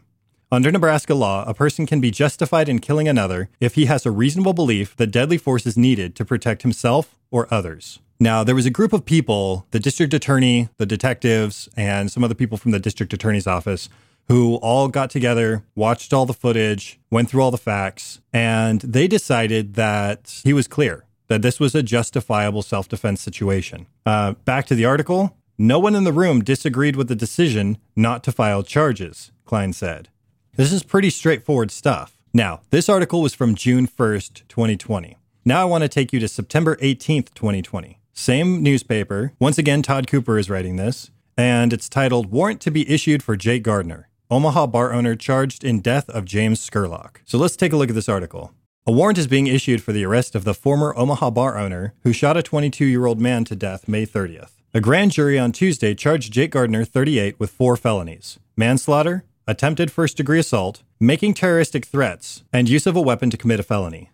Under 0.50 0.72
Nebraska 0.72 1.14
law, 1.14 1.44
a 1.46 1.52
person 1.52 1.84
can 1.84 2.00
be 2.00 2.10
justified 2.10 2.66
in 2.66 2.78
killing 2.78 3.08
another 3.08 3.50
if 3.60 3.74
he 3.74 3.84
has 3.86 4.06
a 4.06 4.10
reasonable 4.10 4.54
belief 4.54 4.96
that 4.96 5.08
deadly 5.08 5.36
force 5.36 5.66
is 5.66 5.76
needed 5.76 6.16
to 6.16 6.24
protect 6.24 6.62
himself 6.62 7.18
or 7.30 7.46
others. 7.52 7.98
Now, 8.18 8.42
there 8.42 8.54
was 8.54 8.66
a 8.66 8.70
group 8.70 8.94
of 8.94 9.04
people, 9.04 9.66
the 9.70 9.80
district 9.80 10.14
attorney, 10.14 10.70
the 10.78 10.86
detectives, 10.86 11.68
and 11.76 12.10
some 12.10 12.24
other 12.24 12.34
people 12.34 12.56
from 12.56 12.70
the 12.70 12.78
district 12.78 13.12
attorney's 13.12 13.46
office, 13.46 13.90
who 14.28 14.56
all 14.56 14.88
got 14.88 15.10
together, 15.10 15.64
watched 15.74 16.12
all 16.12 16.26
the 16.26 16.34
footage, 16.34 16.98
went 17.10 17.28
through 17.28 17.42
all 17.42 17.50
the 17.50 17.58
facts, 17.58 18.20
and 18.32 18.80
they 18.80 19.06
decided 19.06 19.74
that 19.74 20.40
he 20.44 20.52
was 20.52 20.68
clear, 20.68 21.04
that 21.28 21.42
this 21.42 21.60
was 21.60 21.74
a 21.74 21.82
justifiable 21.82 22.62
self 22.62 22.88
defense 22.88 23.20
situation. 23.20 23.86
Uh, 24.06 24.32
back 24.44 24.66
to 24.66 24.74
the 24.74 24.84
article. 24.84 25.36
No 25.58 25.78
one 25.78 25.94
in 25.94 26.04
the 26.04 26.12
room 26.12 26.42
disagreed 26.42 26.96
with 26.96 27.08
the 27.08 27.14
decision 27.14 27.78
not 27.94 28.24
to 28.24 28.32
file 28.32 28.62
charges, 28.62 29.32
Kleine 29.44 29.74
said. 29.74 30.08
This 30.56 30.72
is 30.72 30.82
pretty 30.82 31.10
straightforward 31.10 31.70
stuff. 31.70 32.18
Now, 32.34 32.62
this 32.70 32.88
article 32.88 33.22
was 33.22 33.34
from 33.34 33.54
June 33.54 33.86
1st, 33.86 34.48
2020. 34.48 35.16
Now 35.44 35.60
I 35.60 35.64
want 35.64 35.82
to 35.82 35.88
take 35.88 36.12
you 36.12 36.20
to 36.20 36.28
September 36.28 36.76
18th, 36.76 37.34
2020. 37.34 37.98
Same 38.12 38.62
newspaper. 38.62 39.32
Once 39.38 39.58
again, 39.58 39.82
Todd 39.82 40.06
Cooper 40.06 40.38
is 40.38 40.48
writing 40.48 40.76
this, 40.76 41.10
and 41.36 41.72
it's 41.72 41.88
titled 41.88 42.30
Warrant 42.30 42.60
to 42.62 42.70
be 42.70 42.88
Issued 42.88 43.22
for 43.22 43.36
Jake 43.36 43.62
Gardner, 43.62 44.08
Omaha 44.32 44.66
bar 44.68 44.94
owner 44.94 45.14
charged 45.14 45.62
in 45.62 45.80
death 45.80 46.08
of 46.08 46.24
James 46.24 46.58
Scurlock. 46.58 47.18
So 47.26 47.36
let's 47.36 47.54
take 47.54 47.74
a 47.74 47.76
look 47.76 47.90
at 47.90 47.94
this 47.94 48.08
article. 48.08 48.54
A 48.86 48.90
warrant 48.90 49.18
is 49.18 49.26
being 49.26 49.46
issued 49.46 49.82
for 49.82 49.92
the 49.92 50.06
arrest 50.06 50.34
of 50.34 50.44
the 50.44 50.54
former 50.54 50.96
Omaha 50.96 51.28
bar 51.28 51.58
owner 51.58 51.92
who 52.02 52.14
shot 52.14 52.38
a 52.38 52.42
22 52.42 52.86
year 52.86 53.04
old 53.04 53.20
man 53.20 53.44
to 53.44 53.54
death 53.54 53.88
May 53.88 54.06
30th. 54.06 54.52
A 54.72 54.80
grand 54.80 55.12
jury 55.12 55.38
on 55.38 55.52
Tuesday 55.52 55.94
charged 55.94 56.32
Jake 56.32 56.52
Gardner, 56.52 56.82
38, 56.82 57.38
with 57.38 57.50
four 57.50 57.76
felonies 57.76 58.38
manslaughter, 58.56 59.26
attempted 59.46 59.92
first 59.92 60.16
degree 60.16 60.38
assault, 60.38 60.82
making 60.98 61.34
terroristic 61.34 61.84
threats, 61.84 62.42
and 62.54 62.70
use 62.70 62.86
of 62.86 62.96
a 62.96 63.02
weapon 63.02 63.28
to 63.28 63.36
commit 63.36 63.60
a 63.60 63.62
felony. 63.62 64.12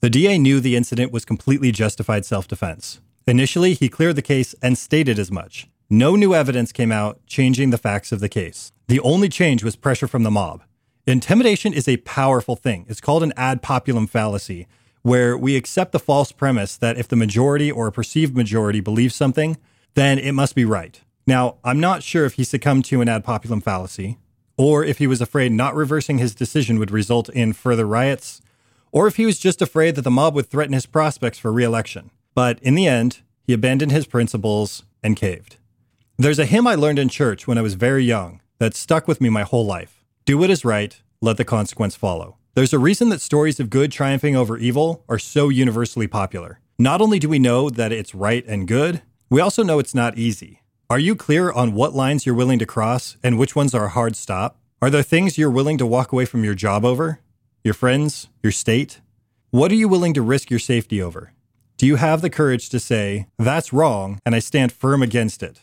The 0.00 0.10
DA 0.10 0.38
knew 0.38 0.58
the 0.58 0.74
incident 0.74 1.12
was 1.12 1.24
completely 1.24 1.70
justified 1.70 2.24
self 2.24 2.48
defense. 2.48 3.00
Initially, 3.28 3.74
he 3.74 3.88
cleared 3.88 4.16
the 4.16 4.22
case 4.22 4.56
and 4.60 4.76
stated 4.76 5.20
as 5.20 5.30
much. 5.30 5.68
No 5.92 6.16
new 6.16 6.34
evidence 6.34 6.72
came 6.72 6.90
out 6.90 7.20
changing 7.26 7.68
the 7.68 7.76
facts 7.76 8.12
of 8.12 8.20
the 8.20 8.28
case. 8.30 8.72
The 8.88 9.00
only 9.00 9.28
change 9.28 9.62
was 9.62 9.76
pressure 9.76 10.08
from 10.08 10.22
the 10.22 10.30
mob. 10.30 10.62
Intimidation 11.06 11.74
is 11.74 11.86
a 11.86 11.98
powerful 11.98 12.56
thing. 12.56 12.86
It's 12.88 12.98
called 13.02 13.22
an 13.22 13.34
ad 13.36 13.62
populum 13.62 14.08
fallacy, 14.08 14.66
where 15.02 15.36
we 15.36 15.54
accept 15.54 15.92
the 15.92 15.98
false 15.98 16.32
premise 16.32 16.78
that 16.78 16.96
if 16.96 17.08
the 17.08 17.14
majority 17.14 17.70
or 17.70 17.88
a 17.88 17.92
perceived 17.92 18.34
majority 18.34 18.80
believes 18.80 19.14
something, 19.14 19.58
then 19.92 20.18
it 20.18 20.32
must 20.32 20.54
be 20.54 20.64
right. 20.64 20.98
Now, 21.26 21.56
I'm 21.62 21.78
not 21.78 22.02
sure 22.02 22.24
if 22.24 22.32
he 22.36 22.44
succumbed 22.44 22.86
to 22.86 23.02
an 23.02 23.10
ad 23.10 23.22
populum 23.22 23.62
fallacy 23.62 24.16
or 24.56 24.82
if 24.82 24.96
he 24.96 25.06
was 25.06 25.20
afraid 25.20 25.52
not 25.52 25.74
reversing 25.74 26.16
his 26.16 26.34
decision 26.34 26.78
would 26.78 26.90
result 26.90 27.28
in 27.28 27.52
further 27.52 27.86
riots, 27.86 28.40
or 28.92 29.06
if 29.06 29.16
he 29.16 29.26
was 29.26 29.38
just 29.38 29.60
afraid 29.60 29.96
that 29.96 30.02
the 30.02 30.10
mob 30.10 30.34
would 30.34 30.48
threaten 30.48 30.72
his 30.72 30.86
prospects 30.86 31.38
for 31.38 31.52
reelection. 31.52 32.10
But 32.34 32.60
in 32.60 32.76
the 32.76 32.86
end, 32.86 33.20
he 33.42 33.52
abandoned 33.52 33.92
his 33.92 34.06
principles 34.06 34.84
and 35.02 35.16
caved. 35.16 35.58
There's 36.18 36.38
a 36.38 36.44
hymn 36.44 36.66
I 36.66 36.74
learned 36.74 36.98
in 36.98 37.08
church 37.08 37.46
when 37.46 37.56
I 37.56 37.62
was 37.62 37.74
very 37.74 38.04
young 38.04 38.42
that 38.58 38.74
stuck 38.74 39.08
with 39.08 39.20
me 39.20 39.30
my 39.30 39.42
whole 39.42 39.64
life 39.64 40.04
Do 40.26 40.36
what 40.38 40.50
is 40.50 40.64
right, 40.64 41.00
let 41.20 41.38
the 41.38 41.44
consequence 41.44 41.96
follow. 41.96 42.36
There's 42.54 42.74
a 42.74 42.78
reason 42.78 43.08
that 43.08 43.22
stories 43.22 43.58
of 43.58 43.70
good 43.70 43.90
triumphing 43.90 44.36
over 44.36 44.58
evil 44.58 45.04
are 45.08 45.18
so 45.18 45.48
universally 45.48 46.06
popular. 46.06 46.60
Not 46.78 47.00
only 47.00 47.18
do 47.18 47.30
we 47.30 47.38
know 47.38 47.70
that 47.70 47.92
it's 47.92 48.14
right 48.14 48.44
and 48.46 48.68
good, 48.68 49.00
we 49.30 49.40
also 49.40 49.62
know 49.62 49.78
it's 49.78 49.94
not 49.94 50.18
easy. 50.18 50.60
Are 50.90 50.98
you 50.98 51.16
clear 51.16 51.50
on 51.50 51.72
what 51.72 51.94
lines 51.94 52.26
you're 52.26 52.34
willing 52.34 52.58
to 52.58 52.66
cross 52.66 53.16
and 53.22 53.38
which 53.38 53.56
ones 53.56 53.74
are 53.74 53.86
a 53.86 53.96
hard 53.96 54.14
stop? 54.14 54.58
Are 54.82 54.90
there 54.90 55.02
things 55.02 55.38
you're 55.38 55.50
willing 55.50 55.78
to 55.78 55.86
walk 55.86 56.12
away 56.12 56.26
from 56.26 56.44
your 56.44 56.54
job 56.54 56.84
over? 56.84 57.20
Your 57.64 57.74
friends? 57.74 58.28
Your 58.42 58.52
state? 58.52 59.00
What 59.50 59.72
are 59.72 59.76
you 59.76 59.88
willing 59.88 60.12
to 60.14 60.22
risk 60.22 60.50
your 60.50 60.60
safety 60.60 61.00
over? 61.00 61.32
Do 61.78 61.86
you 61.86 61.96
have 61.96 62.20
the 62.20 62.30
courage 62.30 62.68
to 62.68 62.78
say, 62.78 63.28
that's 63.38 63.72
wrong, 63.72 64.18
and 64.26 64.34
I 64.34 64.40
stand 64.40 64.72
firm 64.72 65.02
against 65.02 65.42
it? 65.42 65.62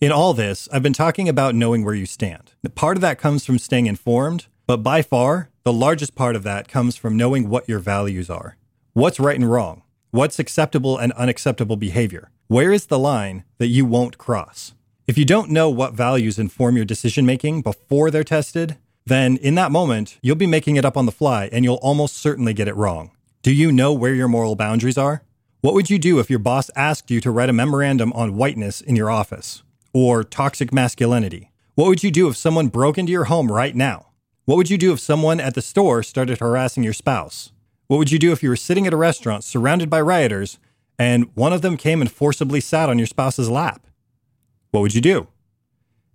In 0.00 0.10
all 0.10 0.34
this, 0.34 0.68
I've 0.72 0.82
been 0.82 0.92
talking 0.92 1.28
about 1.28 1.54
knowing 1.54 1.84
where 1.84 1.94
you 1.94 2.04
stand. 2.04 2.52
Part 2.74 2.96
of 2.96 3.00
that 3.02 3.18
comes 3.18 3.46
from 3.46 3.58
staying 3.58 3.86
informed, 3.86 4.46
but 4.66 4.78
by 4.78 5.02
far, 5.02 5.50
the 5.62 5.72
largest 5.72 6.14
part 6.14 6.36
of 6.36 6.42
that 6.42 6.68
comes 6.68 6.96
from 6.96 7.16
knowing 7.16 7.48
what 7.48 7.68
your 7.68 7.78
values 7.78 8.28
are. 8.28 8.56
What's 8.92 9.20
right 9.20 9.36
and 9.38 9.50
wrong? 9.50 9.82
What's 10.10 10.38
acceptable 10.38 10.98
and 10.98 11.12
unacceptable 11.14 11.76
behavior? 11.76 12.30
Where 12.48 12.72
is 12.72 12.86
the 12.86 12.98
line 12.98 13.44
that 13.58 13.68
you 13.68 13.86
won't 13.86 14.18
cross? 14.18 14.74
If 15.06 15.16
you 15.16 15.24
don't 15.24 15.50
know 15.50 15.70
what 15.70 15.94
values 15.94 16.38
inform 16.38 16.76
your 16.76 16.84
decision 16.84 17.24
making 17.24 17.62
before 17.62 18.10
they're 18.10 18.24
tested, 18.24 18.76
then 19.06 19.36
in 19.38 19.54
that 19.56 19.72
moment, 19.72 20.18
you'll 20.22 20.36
be 20.36 20.46
making 20.46 20.76
it 20.76 20.84
up 20.84 20.96
on 20.96 21.06
the 21.06 21.12
fly 21.12 21.48
and 21.52 21.64
you'll 21.64 21.76
almost 21.76 22.16
certainly 22.16 22.54
get 22.54 22.68
it 22.68 22.76
wrong. 22.76 23.10
Do 23.42 23.52
you 23.52 23.72
know 23.72 23.92
where 23.92 24.14
your 24.14 24.28
moral 24.28 24.56
boundaries 24.56 24.98
are? 24.98 25.22
What 25.62 25.74
would 25.74 25.90
you 25.90 25.98
do 25.98 26.20
if 26.20 26.30
your 26.30 26.38
boss 26.38 26.70
asked 26.76 27.10
you 27.10 27.20
to 27.22 27.30
write 27.30 27.48
a 27.48 27.54
memorandum 27.54 28.12
on 28.12 28.36
whiteness 28.36 28.80
in 28.80 28.96
your 28.96 29.10
office? 29.10 29.63
Or 29.94 30.24
toxic 30.24 30.72
masculinity? 30.72 31.52
What 31.76 31.86
would 31.86 32.02
you 32.02 32.10
do 32.10 32.28
if 32.28 32.36
someone 32.36 32.66
broke 32.66 32.98
into 32.98 33.12
your 33.12 33.24
home 33.24 33.50
right 33.50 33.76
now? 33.76 34.08
What 34.44 34.56
would 34.56 34.68
you 34.68 34.76
do 34.76 34.92
if 34.92 34.98
someone 34.98 35.40
at 35.40 35.54
the 35.54 35.62
store 35.62 36.02
started 36.02 36.40
harassing 36.40 36.82
your 36.82 36.92
spouse? 36.92 37.52
What 37.86 37.98
would 37.98 38.10
you 38.10 38.18
do 38.18 38.32
if 38.32 38.42
you 38.42 38.48
were 38.48 38.56
sitting 38.56 38.88
at 38.88 38.92
a 38.92 38.96
restaurant 38.96 39.44
surrounded 39.44 39.88
by 39.88 40.00
rioters 40.00 40.58
and 40.98 41.30
one 41.34 41.52
of 41.52 41.62
them 41.62 41.76
came 41.76 42.00
and 42.00 42.10
forcibly 42.10 42.60
sat 42.60 42.88
on 42.88 42.98
your 42.98 43.06
spouse's 43.06 43.48
lap, 43.48 43.86
what 44.72 44.80
would 44.80 44.94
you 44.94 45.00
do? 45.00 45.28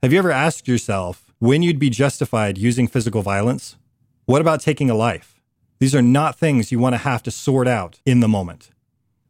Have 0.04 0.12
you 0.12 0.20
ever 0.20 0.32
asked 0.32 0.68
yourself 0.68 1.34
when 1.40 1.64
you'd 1.64 1.80
be 1.80 1.90
justified 1.90 2.58
using 2.58 2.88
physical 2.88 3.22
violence? 3.22 3.78
What 4.26 4.42
about 4.42 4.60
taking 4.60 4.90
a 4.90 4.96
life? 4.96 5.40
These 5.80 5.96
are 5.96 6.02
not 6.02 6.38
things 6.38 6.70
you 6.72 6.80
want 6.80 6.94
to 6.94 7.00
have 7.00 7.24
to 7.24 7.32
sort 7.32 7.68
out 7.68 8.02
in 8.06 8.20
the 8.20 8.28
moment. 8.28 8.72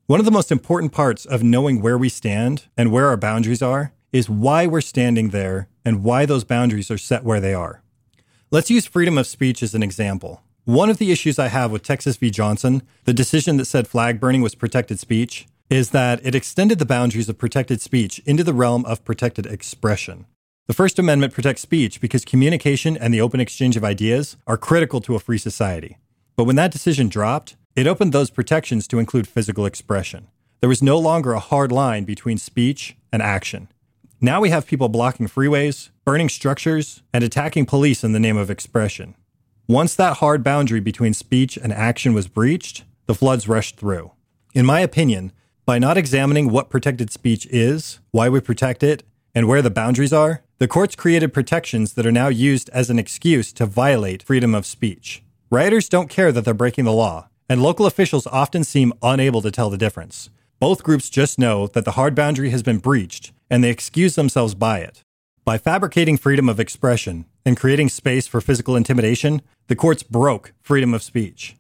One 0.08 0.20
of 0.20 0.26
the 0.26 0.32
most 0.32 0.52
important 0.52 0.92
parts 0.92 1.26
of 1.26 1.44
knowing 1.44 1.82
where 1.82 2.00
we 2.00 2.10
stand 2.10 2.66
and 2.76 2.92
where 2.92 3.06
our 3.06 3.18
boundaries 3.18 3.62
are 3.62 3.94
is 4.12 4.30
why 4.30 4.68
we're 4.68 4.82
standing 4.82 5.30
there 5.30 5.68
and 5.86 6.04
why 6.04 6.26
those 6.26 6.44
boundaries 6.44 6.92
are 6.92 6.98
set 6.98 7.24
where 7.24 7.40
they 7.40 7.54
are. 7.54 7.82
Let's 8.52 8.72
use 8.72 8.86
freedom 8.86 9.18
of 9.18 9.28
speech 9.28 9.62
as 9.62 9.76
an 9.76 9.84
example. 9.84 10.42
One 10.66 10.90
of 10.90 10.98
the 10.98 11.12
issues 11.12 11.40
I 11.40 11.48
have 11.48 11.72
with 11.72 11.84
Texas 11.84 12.18
v. 12.18 12.30
Johnson, 12.30 12.84
the 13.06 13.14
decision 13.14 13.58
that 13.58 13.66
said 13.66 13.88
flag 13.88 14.20
burning 14.20 14.42
was 14.42 14.56
protected 14.56 15.00
speech, 15.00 15.48
is 15.70 15.92
that 15.92 16.20
it 16.26 16.36
extended 16.36 16.80
the 16.80 16.86
boundaries 16.86 17.30
of 17.30 17.38
protected 17.38 17.82
speech 17.82 18.20
into 18.26 18.44
the 18.44 18.54
realm 18.54 18.86
of 18.86 19.06
protected 19.06 19.46
expression. 19.46 20.26
The 20.68 20.74
First 20.74 21.00
Amendment 21.00 21.34
protects 21.34 21.62
speech 21.62 22.02
because 22.02 22.26
communication 22.26 22.98
and 22.98 23.14
the 23.14 23.22
open 23.22 23.40
exchange 23.40 23.78
of 23.78 23.84
ideas 23.84 24.38
are 24.46 24.58
critical 24.58 25.02
to 25.02 25.16
a 25.16 25.20
free 25.20 25.38
society. 25.38 25.98
But 26.36 26.44
when 26.44 26.56
that 26.56 26.72
decision 26.72 27.10
dropped, 27.10 27.56
it 27.76 27.88
opened 27.88 28.14
those 28.14 28.30
protections 28.30 28.88
to 28.88 29.00
include 29.00 29.28
physical 29.28 29.66
expression. 29.66 30.28
There 30.60 30.70
was 30.70 30.84
no 30.84 31.00
longer 31.00 31.34
a 31.34 31.40
hard 31.40 31.72
line 31.72 32.04
between 32.04 32.38
speech 32.38 32.96
and 33.12 33.22
action. 33.22 33.70
Now 34.22 34.42
we 34.42 34.50
have 34.50 34.68
people 34.68 34.90
blocking 34.90 35.28
freeways, 35.30 35.92
burning 36.04 36.28
structures, 36.28 37.04
and 37.14 37.24
attacking 37.24 37.66
police 37.66 38.04
in 38.04 38.12
the 38.12 38.20
name 38.20 38.36
of 38.36 38.50
expression. 38.50 39.16
Once 39.66 39.96
that 39.96 40.18
hard 40.18 40.44
boundary 40.44 40.82
between 40.82 41.14
speech 41.14 41.56
and 41.56 41.72
action 41.72 42.14
was 42.14 42.28
breached, 42.28 42.84
the 43.06 43.16
floods 43.16 43.48
rushed 43.48 43.78
through. 43.78 44.12
In 44.54 44.66
my 44.66 44.82
opinion, 44.82 45.32
by 45.66 45.80
not 45.80 45.98
examining 45.98 46.52
what 46.52 46.70
protected 46.70 47.14
speech 47.14 47.48
is, 47.50 48.00
why 48.12 48.28
we 48.28 48.42
protect 48.42 48.84
it, 48.84 49.04
and 49.34 49.48
where 49.48 49.62
the 49.62 49.70
boundaries 49.70 50.12
are, 50.12 50.44
the 50.58 50.68
courts 50.68 50.98
created 50.98 51.34
protections 51.34 51.94
that 51.94 52.06
are 52.06 52.12
now 52.12 52.28
used 52.28 52.70
as 52.72 52.90
an 52.90 53.00
excuse 53.00 53.54
to 53.54 53.66
violate 53.66 54.24
freedom 54.24 54.54
of 54.54 54.66
speech. 54.66 55.24
Rioters 55.50 55.88
don't 55.88 56.10
care 56.10 56.34
that 56.34 56.44
they're 56.44 56.54
breaking 56.54 56.84
the 56.84 56.92
law, 56.92 57.30
and 57.48 57.64
local 57.64 57.86
officials 57.86 58.28
often 58.28 58.66
seem 58.66 58.92
unable 59.02 59.42
to 59.42 59.52
tell 59.52 59.70
the 59.70 59.78
difference. 59.78 60.30
Both 60.60 60.84
groups 60.84 61.10
just 61.10 61.40
know 61.40 61.68
that 61.68 61.86
the 61.86 61.92
hard 61.92 62.16
boundary 62.16 62.50
has 62.50 62.64
been 62.64 62.80
breached, 62.80 63.32
and 63.50 63.64
they 63.64 63.70
excuse 63.70 64.16
themselves 64.16 64.56
by 64.56 64.80
it. 64.80 65.04
By 65.46 65.58
fabricating 65.58 66.18
freedom 66.18 66.48
of 66.48 66.60
expression 66.60 67.26
and 67.46 67.58
creating 67.58 67.90
space 67.90 68.28
for 68.28 68.42
physical 68.42 68.76
intimidation, 68.76 69.42
the 69.68 69.76
courts 69.76 70.04
broke 70.04 70.54
freedom 70.62 70.94
of 70.94 71.02
speech. 71.02 71.56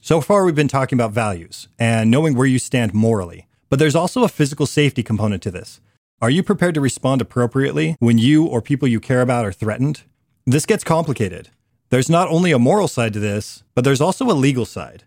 So 0.00 0.20
far, 0.20 0.44
we've 0.44 0.54
been 0.54 0.66
talking 0.66 0.96
about 0.96 1.12
values 1.12 1.68
and 1.78 2.10
knowing 2.10 2.34
where 2.34 2.46
you 2.46 2.58
stand 2.58 2.94
morally, 2.94 3.46
but 3.68 3.78
there's 3.78 3.94
also 3.94 4.24
a 4.24 4.28
physical 4.28 4.66
safety 4.66 5.02
component 5.02 5.42
to 5.44 5.50
this. 5.50 5.80
Are 6.22 6.30
you 6.30 6.42
prepared 6.42 6.74
to 6.74 6.80
respond 6.80 7.20
appropriately 7.20 7.96
when 7.98 8.18
you 8.18 8.46
or 8.46 8.60
people 8.60 8.88
you 8.88 8.98
care 8.98 9.20
about 9.20 9.44
are 9.44 9.52
threatened? 9.52 10.02
This 10.46 10.66
gets 10.66 10.84
complicated. 10.84 11.50
There's 11.90 12.10
not 12.10 12.28
only 12.28 12.50
a 12.50 12.58
moral 12.58 12.88
side 12.88 13.12
to 13.12 13.20
this, 13.20 13.62
but 13.74 13.84
there's 13.84 14.00
also 14.00 14.24
a 14.30 14.32
legal 14.32 14.64
side. 14.64 15.04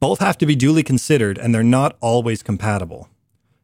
Both 0.00 0.20
have 0.20 0.38
to 0.38 0.46
be 0.46 0.56
duly 0.56 0.82
considered, 0.82 1.38
and 1.38 1.54
they're 1.54 1.62
not 1.62 1.96
always 2.00 2.42
compatible. 2.42 3.08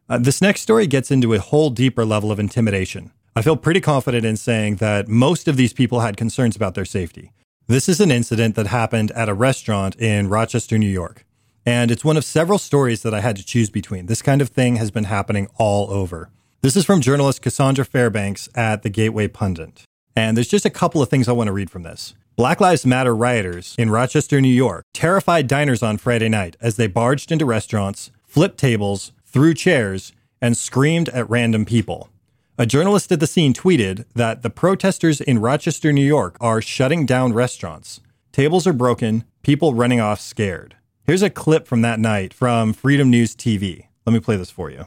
Uh, 0.08 0.18
this 0.18 0.40
next 0.40 0.60
story 0.60 0.86
gets 0.86 1.10
into 1.10 1.34
a 1.34 1.40
whole 1.40 1.68
deeper 1.70 2.04
level 2.04 2.30
of 2.30 2.38
intimidation. 2.38 3.10
I 3.34 3.42
feel 3.42 3.56
pretty 3.56 3.80
confident 3.80 4.24
in 4.24 4.36
saying 4.36 4.76
that 4.76 5.08
most 5.08 5.48
of 5.48 5.56
these 5.56 5.72
people 5.72 6.00
had 6.00 6.16
concerns 6.16 6.54
about 6.54 6.74
their 6.74 6.84
safety. 6.84 7.32
This 7.66 7.88
is 7.88 8.00
an 8.00 8.12
incident 8.12 8.54
that 8.54 8.68
happened 8.68 9.10
at 9.12 9.28
a 9.28 9.34
restaurant 9.34 9.96
in 9.96 10.28
Rochester, 10.28 10.78
New 10.78 10.88
York. 10.88 11.24
And 11.66 11.90
it's 11.90 12.04
one 12.04 12.16
of 12.16 12.24
several 12.24 12.58
stories 12.60 13.02
that 13.02 13.12
I 13.12 13.20
had 13.20 13.34
to 13.36 13.44
choose 13.44 13.68
between. 13.68 14.06
This 14.06 14.22
kind 14.22 14.40
of 14.40 14.50
thing 14.50 14.76
has 14.76 14.92
been 14.92 15.04
happening 15.04 15.48
all 15.58 15.90
over. 15.90 16.30
This 16.62 16.76
is 16.76 16.84
from 16.84 17.00
journalist 17.00 17.42
Cassandra 17.42 17.84
Fairbanks 17.84 18.48
at 18.54 18.84
the 18.84 18.88
Gateway 18.88 19.26
Pundit. 19.26 19.82
And 20.14 20.36
there's 20.36 20.48
just 20.48 20.64
a 20.64 20.70
couple 20.70 21.02
of 21.02 21.08
things 21.08 21.26
I 21.26 21.32
want 21.32 21.48
to 21.48 21.52
read 21.52 21.70
from 21.70 21.82
this. 21.82 22.14
Black 22.36 22.60
Lives 22.60 22.86
Matter 22.86 23.16
rioters 23.16 23.74
in 23.76 23.90
Rochester, 23.90 24.40
New 24.40 24.48
York 24.48 24.84
terrified 24.94 25.48
diners 25.48 25.82
on 25.82 25.96
Friday 25.96 26.28
night 26.28 26.56
as 26.60 26.76
they 26.76 26.86
barged 26.86 27.32
into 27.32 27.44
restaurants, 27.44 28.12
flipped 28.24 28.58
tables, 28.58 29.12
threw 29.36 29.52
chairs, 29.52 30.14
and 30.40 30.56
screamed 30.56 31.10
at 31.10 31.28
random 31.28 31.66
people. 31.66 32.08
A 32.56 32.64
journalist 32.64 33.12
at 33.12 33.20
the 33.20 33.26
scene 33.26 33.52
tweeted 33.52 34.06
that 34.14 34.40
the 34.40 34.48
protesters 34.48 35.20
in 35.20 35.40
Rochester, 35.40 35.92
New 35.92 36.06
York 36.06 36.38
are 36.40 36.62
shutting 36.62 37.04
down 37.04 37.34
restaurants. 37.34 38.00
Tables 38.32 38.66
are 38.66 38.72
broken, 38.72 39.24
people 39.42 39.74
running 39.74 40.00
off 40.00 40.22
scared. 40.22 40.76
Here's 41.04 41.20
a 41.20 41.28
clip 41.28 41.68
from 41.68 41.82
that 41.82 42.00
night 42.00 42.32
from 42.32 42.72
Freedom 42.72 43.10
News 43.10 43.36
TV. 43.36 43.88
Let 44.06 44.14
me 44.14 44.20
play 44.20 44.36
this 44.38 44.50
for 44.50 44.70
you. 44.70 44.86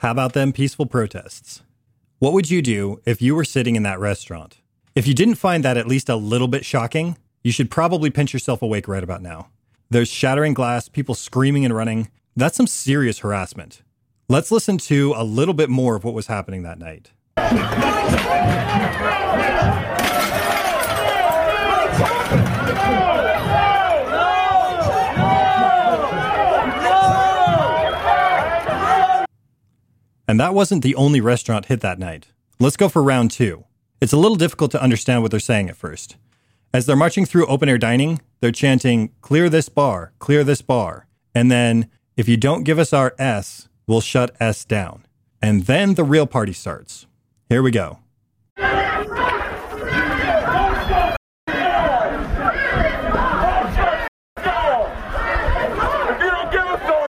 How 0.00 0.12
about 0.12 0.32
them 0.32 0.54
peaceful 0.54 0.86
protests? 0.86 1.60
What 2.20 2.32
would 2.32 2.50
you 2.50 2.62
do 2.62 3.02
if 3.04 3.20
you 3.20 3.34
were 3.34 3.44
sitting 3.44 3.76
in 3.76 3.82
that 3.82 4.00
restaurant? 4.00 4.56
If 4.94 5.06
you 5.06 5.12
didn't 5.12 5.34
find 5.34 5.62
that 5.62 5.76
at 5.76 5.86
least 5.86 6.08
a 6.08 6.16
little 6.16 6.48
bit 6.48 6.64
shocking, 6.64 7.18
you 7.44 7.52
should 7.52 7.70
probably 7.70 8.08
pinch 8.08 8.32
yourself 8.32 8.62
awake 8.62 8.88
right 8.88 9.04
about 9.04 9.20
now. 9.20 9.50
There's 9.90 10.08
shattering 10.08 10.54
glass, 10.54 10.88
people 10.88 11.14
screaming 11.14 11.66
and 11.66 11.76
running. 11.76 12.10
That's 12.34 12.56
some 12.56 12.66
serious 12.66 13.18
harassment. 13.18 13.82
Let's 14.26 14.50
listen 14.50 14.78
to 14.78 15.12
a 15.14 15.22
little 15.22 15.52
bit 15.52 15.68
more 15.68 15.96
of 15.96 16.04
what 16.04 16.14
was 16.14 16.28
happening 16.28 16.62
that 16.62 16.78
night. 16.78 17.10
And 30.30 30.38
that 30.38 30.54
wasn't 30.54 30.84
the 30.84 30.94
only 30.94 31.20
restaurant 31.20 31.66
hit 31.66 31.80
that 31.80 31.98
night. 31.98 32.28
Let's 32.60 32.76
go 32.76 32.88
for 32.88 33.02
round 33.02 33.32
two. 33.32 33.64
It's 34.00 34.12
a 34.12 34.16
little 34.16 34.36
difficult 34.36 34.70
to 34.70 34.80
understand 34.80 35.22
what 35.22 35.32
they're 35.32 35.40
saying 35.40 35.68
at 35.68 35.76
first. 35.76 36.18
As 36.72 36.86
they're 36.86 36.94
marching 36.94 37.26
through 37.26 37.46
open 37.46 37.68
air 37.68 37.78
dining, 37.78 38.20
they're 38.38 38.52
chanting, 38.52 39.10
Clear 39.22 39.48
this 39.48 39.68
bar, 39.68 40.12
clear 40.20 40.44
this 40.44 40.62
bar. 40.62 41.08
And 41.34 41.50
then, 41.50 41.90
if 42.16 42.28
you 42.28 42.36
don't 42.36 42.62
give 42.62 42.78
us 42.78 42.92
our 42.92 43.12
S, 43.18 43.68
we'll 43.88 44.00
shut 44.00 44.30
S 44.38 44.64
down. 44.64 45.04
And 45.42 45.66
then 45.66 45.94
the 45.94 46.04
real 46.04 46.28
party 46.28 46.52
starts. 46.52 47.08
Here 47.48 47.60
we 47.60 47.72
go. 47.72 47.98
If 48.56 48.62
you 48.62 48.76
don't 56.30 56.52
give 56.52 56.66
us 56.66 56.82
our 56.88 57.06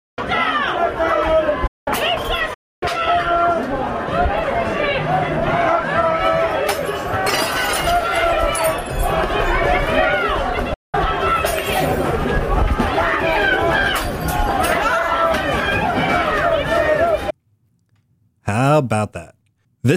How 18.44 18.80
about 18.80 19.14
that? 19.14 19.36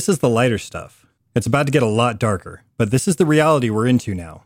This 0.05 0.17
is 0.17 0.19
the 0.19 0.29
lighter 0.29 0.59
stuff. 0.59 1.07
It's 1.35 1.47
about 1.47 1.65
to 1.65 1.73
get 1.73 1.83
a 1.83 1.87
lot 1.87 2.19
darker, 2.19 2.63
but 2.77 2.91
this 2.91 3.09
is 3.09 3.17
the 3.17 3.25
reality 3.25 3.71
we're 3.71 3.87
into 3.87 4.15
now. 4.15 4.45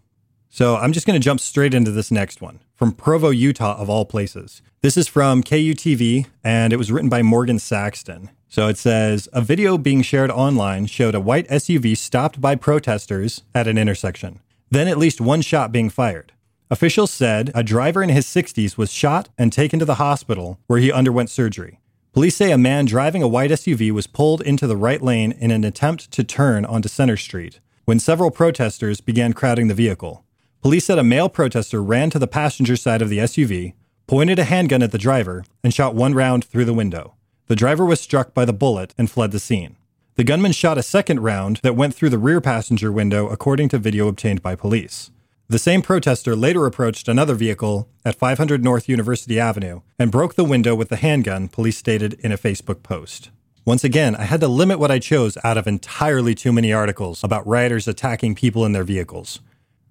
So 0.48 0.76
I'm 0.76 0.92
just 0.92 1.04
going 1.04 1.20
to 1.20 1.24
jump 1.24 1.40
straight 1.40 1.74
into 1.74 1.90
this 1.90 2.12
next 2.12 2.40
one 2.40 2.60
from 2.76 2.92
Provo, 2.92 3.30
Utah, 3.30 3.76
of 3.76 3.90
all 3.90 4.04
places. 4.04 4.62
This 4.82 4.96
is 4.96 5.08
from 5.08 5.42
KUTV, 5.42 6.26
and 6.44 6.72
it 6.72 6.76
was 6.76 6.92
written 6.92 7.08
by 7.08 7.22
Morgan 7.22 7.58
Saxton. 7.58 8.30
So 8.46 8.68
it 8.68 8.78
says 8.78 9.28
A 9.32 9.40
video 9.40 9.76
being 9.76 10.02
shared 10.02 10.30
online 10.30 10.86
showed 10.86 11.16
a 11.16 11.20
white 11.20 11.48
SUV 11.48 11.96
stopped 11.96 12.40
by 12.40 12.54
protesters 12.54 13.42
at 13.52 13.66
an 13.66 13.78
intersection. 13.78 14.38
Then 14.70 14.86
at 14.86 14.96
least 14.96 15.20
one 15.20 15.40
shot 15.40 15.72
being 15.72 15.90
fired. 15.90 16.30
Officials 16.70 17.10
said 17.10 17.50
a 17.52 17.64
driver 17.64 18.00
in 18.00 18.10
his 18.10 18.26
60s 18.26 18.76
was 18.76 18.92
shot 18.92 19.28
and 19.36 19.52
taken 19.52 19.80
to 19.80 19.84
the 19.84 19.96
hospital 19.96 20.60
where 20.68 20.78
he 20.78 20.92
underwent 20.92 21.30
surgery. 21.30 21.80
Police 22.12 22.36
say 22.36 22.50
a 22.50 22.58
man 22.58 22.86
driving 22.86 23.22
a 23.22 23.28
white 23.28 23.50
SUV 23.50 23.90
was 23.92 24.06
pulled 24.06 24.40
into 24.40 24.66
the 24.66 24.76
right 24.76 25.02
lane 25.02 25.32
in 25.32 25.50
an 25.50 25.62
attempt 25.62 26.10
to 26.12 26.24
turn 26.24 26.64
onto 26.64 26.88
Center 26.88 27.16
Street 27.16 27.60
when 27.84 28.00
several 28.00 28.30
protesters 28.30 29.00
began 29.00 29.32
crowding 29.32 29.68
the 29.68 29.74
vehicle. 29.74 30.24
Police 30.62 30.86
said 30.86 30.98
a 30.98 31.04
male 31.04 31.28
protester 31.28 31.82
ran 31.82 32.10
to 32.10 32.18
the 32.18 32.26
passenger 32.26 32.76
side 32.76 33.02
of 33.02 33.08
the 33.08 33.18
SUV, 33.18 33.74
pointed 34.06 34.38
a 34.38 34.44
handgun 34.44 34.82
at 34.82 34.90
the 34.90 34.98
driver, 34.98 35.44
and 35.62 35.72
shot 35.72 35.94
one 35.94 36.14
round 36.14 36.44
through 36.44 36.64
the 36.64 36.74
window. 36.74 37.14
The 37.46 37.56
driver 37.56 37.84
was 37.84 38.00
struck 38.00 38.34
by 38.34 38.44
the 38.44 38.52
bullet 38.52 38.94
and 38.98 39.10
fled 39.10 39.30
the 39.30 39.38
scene. 39.38 39.76
The 40.16 40.24
gunman 40.24 40.52
shot 40.52 40.78
a 40.78 40.82
second 40.82 41.20
round 41.20 41.58
that 41.62 41.76
went 41.76 41.94
through 41.94 42.10
the 42.10 42.18
rear 42.18 42.40
passenger 42.40 42.90
window, 42.90 43.28
according 43.28 43.68
to 43.70 43.78
video 43.78 44.08
obtained 44.08 44.42
by 44.42 44.54
police. 44.54 45.10
The 45.50 45.58
same 45.58 45.80
protester 45.80 46.36
later 46.36 46.66
approached 46.66 47.08
another 47.08 47.34
vehicle 47.34 47.88
at 48.04 48.18
500 48.18 48.62
North 48.62 48.86
University 48.86 49.40
Avenue 49.40 49.80
and 49.98 50.12
broke 50.12 50.34
the 50.34 50.44
window 50.44 50.74
with 50.74 50.90
the 50.90 50.96
handgun, 50.96 51.48
police 51.48 51.78
stated 51.78 52.20
in 52.20 52.32
a 52.32 52.36
Facebook 52.36 52.82
post. 52.82 53.30
Once 53.64 53.82
again, 53.82 54.14
I 54.14 54.24
had 54.24 54.40
to 54.40 54.48
limit 54.48 54.78
what 54.78 54.90
I 54.90 54.98
chose 54.98 55.38
out 55.42 55.56
of 55.56 55.66
entirely 55.66 56.34
too 56.34 56.52
many 56.52 56.70
articles 56.70 57.24
about 57.24 57.46
rioters 57.46 57.88
attacking 57.88 58.34
people 58.34 58.66
in 58.66 58.72
their 58.72 58.84
vehicles. 58.84 59.40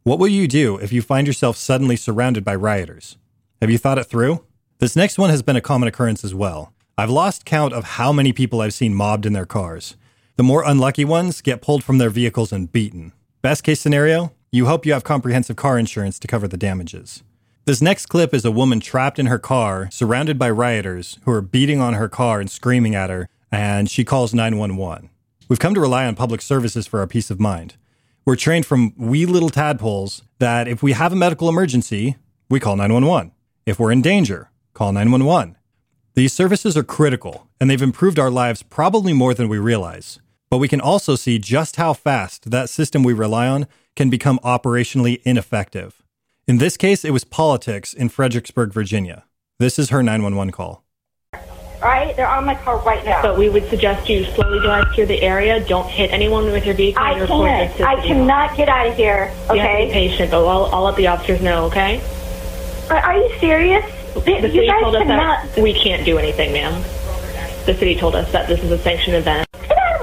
What 0.04 0.20
will 0.20 0.28
you 0.28 0.48
do 0.48 0.78
if 0.78 0.93
you 0.93 1.02
find 1.02 1.26
yourself 1.26 1.58
suddenly 1.58 1.96
surrounded 1.96 2.46
by 2.46 2.54
rioters? 2.54 3.17
Have 3.60 3.72
you 3.72 3.80
thought 3.80 3.98
it 3.98 4.04
through? 4.04 4.43
This 4.78 4.96
next 4.96 5.17
one 5.17 5.32
has 5.32 5.41
been 5.41 5.56
a 5.56 5.62
common 5.62 5.88
occurrence 5.88 6.24
as 6.24 6.36
well. 6.36 6.72
I've 7.00 7.10
lost 7.10 7.46
count 7.46 7.74
of 7.74 7.84
how 7.84 8.13
many 8.13 8.32
people 8.32 8.62
I've 8.62 8.76
seen 8.76 8.93
mobbed 8.93 9.26
in 9.26 9.34
their 9.34 9.48
cars. 9.48 9.96
The 10.36 10.43
more 10.43 10.63
unlucky 10.63 11.04
ones 11.04 11.41
get 11.41 11.63
pulled 11.63 11.84
from 11.84 11.98
their 11.98 12.12
vehicles 12.12 12.52
and 12.52 12.72
beaten. 12.72 13.12
Best 13.41 13.63
case 13.63 13.82
scenario, 13.82 14.34
you 14.51 14.65
hope 14.65 14.86
you 14.86 14.93
have 14.93 15.03
comprehensive 15.03 15.57
car 15.57 15.77
insurance 15.77 16.17
to 16.19 16.27
cover 16.27 16.47
the 16.47 16.57
damages. 16.57 17.21
This 17.65 17.81
next 17.81 18.05
clip 18.05 18.33
is 18.33 18.45
a 18.45 18.51
woman 18.51 18.79
trapped 18.79 19.19
in 19.19 19.25
her 19.25 19.39
car, 19.39 19.89
surrounded 19.91 20.39
by 20.39 20.49
rioters 20.49 21.19
who 21.25 21.31
are 21.31 21.41
beating 21.41 21.81
on 21.81 21.95
her 21.95 22.07
car 22.07 22.39
and 22.39 22.49
screaming 22.49 22.95
at 22.95 23.10
her, 23.10 23.27
and 23.51 23.89
she 23.89 24.05
calls 24.05 24.33
911. 24.33 25.10
We've 25.49 25.60
come 25.60 25.73
to 25.73 25.81
rely 25.81 26.05
on 26.05 26.15
public 26.15 26.41
services 26.41 26.88
for 26.88 27.01
our 27.01 27.07
peace 27.07 27.29
of 27.29 27.41
mind. 27.41 27.75
We're 28.25 28.38
trained 28.38 28.65
from 28.65 28.93
wee 28.97 29.25
little 29.25 29.49
tadpoles 29.49 30.21
that 30.39 30.67
if 30.67 30.81
we 30.81 30.93
have 30.93 31.12
a 31.12 31.17
medical 31.17 31.49
emergency, 31.49 32.15
we 32.49 32.62
call 32.62 32.77
911. 32.77 33.33
If 33.65 33.79
we're 33.79 33.91
in 33.91 34.01
danger, 34.01 34.49
call 34.73 34.93
911. 34.93 35.57
These 36.13 36.31
services 36.31 36.77
are 36.77 36.83
critical, 36.83 37.47
and 37.60 37.69
they've 37.69 37.81
improved 37.81 38.17
our 38.17 38.31
lives 38.31 38.63
probably 38.63 39.12
more 39.12 39.33
than 39.33 39.49
we 39.49 39.57
realize. 39.57 40.19
But 40.49 40.60
we 40.60 40.69
can 40.69 40.79
also 40.79 41.15
see 41.17 41.38
just 41.38 41.75
how 41.75 41.91
fast 41.91 42.49
that 42.49 42.69
system 42.69 43.03
we 43.03 43.12
rely 43.12 43.47
on 43.47 43.67
can 43.97 44.10
become 44.10 44.39
operationally 44.39 45.21
ineffective. 45.25 46.01
In 46.47 46.60
this 46.60 46.77
case, 46.77 47.03
it 47.03 47.12
was 47.12 47.25
politics 47.25 47.93
in 47.93 48.07
Fredericksburg, 48.07 48.71
Virginia. 48.71 49.25
This 49.60 49.77
is 49.77 49.89
her 49.89 50.01
911 50.01 50.53
call. 50.53 50.86
All 51.33 51.41
right, 51.81 52.15
they're 52.15 52.27
on 52.27 52.45
my 52.45 52.55
car 52.55 52.79
right 52.79 53.03
now. 53.03 53.21
But 53.21 53.38
we 53.38 53.49
would 53.49 53.67
suggest 53.69 54.07
you 54.07 54.23
slowly 54.23 54.60
drive 54.60 54.93
through 54.95 55.07
the 55.07 55.21
area. 55.21 55.63
Don't 55.67 55.89
hit 55.89 56.12
anyone 56.12 56.45
with 56.45 56.65
your 56.65 56.75
vehicle. 56.75 57.03
I 57.03 57.19
and 57.19 57.27
can't. 57.27 57.77
this 57.77 57.81
I 57.81 58.01
cannot 58.01 58.55
get 58.55 58.69
out 58.69 58.88
of 58.88 58.95
here. 58.95 59.31
You 59.53 59.60
have 59.60 59.79
to 59.79 59.86
be 59.88 59.91
patient, 59.91 60.31
but 60.31 60.47
I'll, 60.47 60.65
I'll 60.73 60.83
let 60.83 60.95
the 60.95 61.07
officers 61.07 61.41
know, 61.41 61.65
okay? 61.65 62.01
Are 62.89 62.97
are 62.97 63.17
you 63.17 63.39
serious? 63.39 63.86
The 64.13 64.21
you 64.21 64.41
city 64.41 64.67
guys 64.67 64.81
told 64.81 64.95
us 64.95 65.03
cannot 65.03 65.53
that 65.53 65.62
we 65.62 65.73
can't 65.73 66.05
do 66.05 66.17
anything, 66.17 66.53
ma'am. 66.53 66.81
The 67.65 67.73
city 67.73 67.95
told 67.95 68.15
us 68.15 68.31
that 68.31 68.47
this 68.47 68.63
is 68.63 68.71
a 68.71 68.77
sanctioned 68.77 69.17
event. 69.17 69.47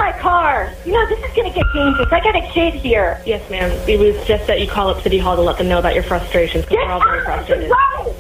Get 0.05 0.15
out 0.15 0.17
of 0.17 0.17
my 0.17 0.21
car. 0.23 0.73
You 0.85 0.93
know 0.93 1.07
this 1.09 1.19
is 1.19 1.35
going 1.37 1.53
to 1.53 1.55
get 1.59 1.67
dangerous. 1.75 2.13
I 2.13 2.21
got 2.21 2.37
a 2.37 2.53
kid 2.53 2.75
here. 2.75 3.21
Yes, 3.27 3.49
ma'am. 3.51 3.71
It 3.89 3.99
was 3.99 4.27
just 4.27 4.47
that 4.47 4.61
you 4.61 4.69
call 4.69 4.89
up 4.89 5.03
City 5.03 5.19
Hall 5.19 5.37
to 5.37 5.43
let 5.43 5.59
them 5.59 5.69
know 5.69 5.79
about 5.79 5.95
your 5.95 6.03
frustrations 6.03 6.65
because 6.65 6.79
Get 6.79 6.87
we're 6.87 6.93
all 6.93 7.01
very 7.03 7.27
out 7.27 7.41
of 7.41 7.47
the 7.47 7.55
frustrated. 7.55 7.71
way. 7.71 8.15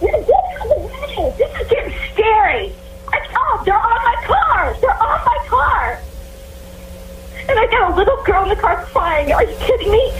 Get 0.00 0.14
out 0.14 0.20
of 0.20 0.26
the 0.26 0.74
way. 1.20 1.34
This 1.38 1.60
is 1.60 1.68
getting 1.68 1.94
scary. 2.12 2.72
I, 3.08 3.20
oh, 3.36 3.62
they're 3.64 3.74
on 3.74 4.04
my 4.04 4.16
car. 4.26 4.76
They're 4.80 5.02
on 5.02 5.24
my 5.24 5.44
car. 5.48 6.00
And 7.48 7.58
I 7.58 7.66
got 7.66 7.92
a 7.92 7.96
little 7.96 8.22
girl 8.24 8.44
in 8.44 8.48
the 8.50 8.56
car 8.56 8.84
crying. 8.86 9.32
Are 9.32 9.44
you 9.44 9.56
kidding 9.60 9.90
me? 9.90 10.12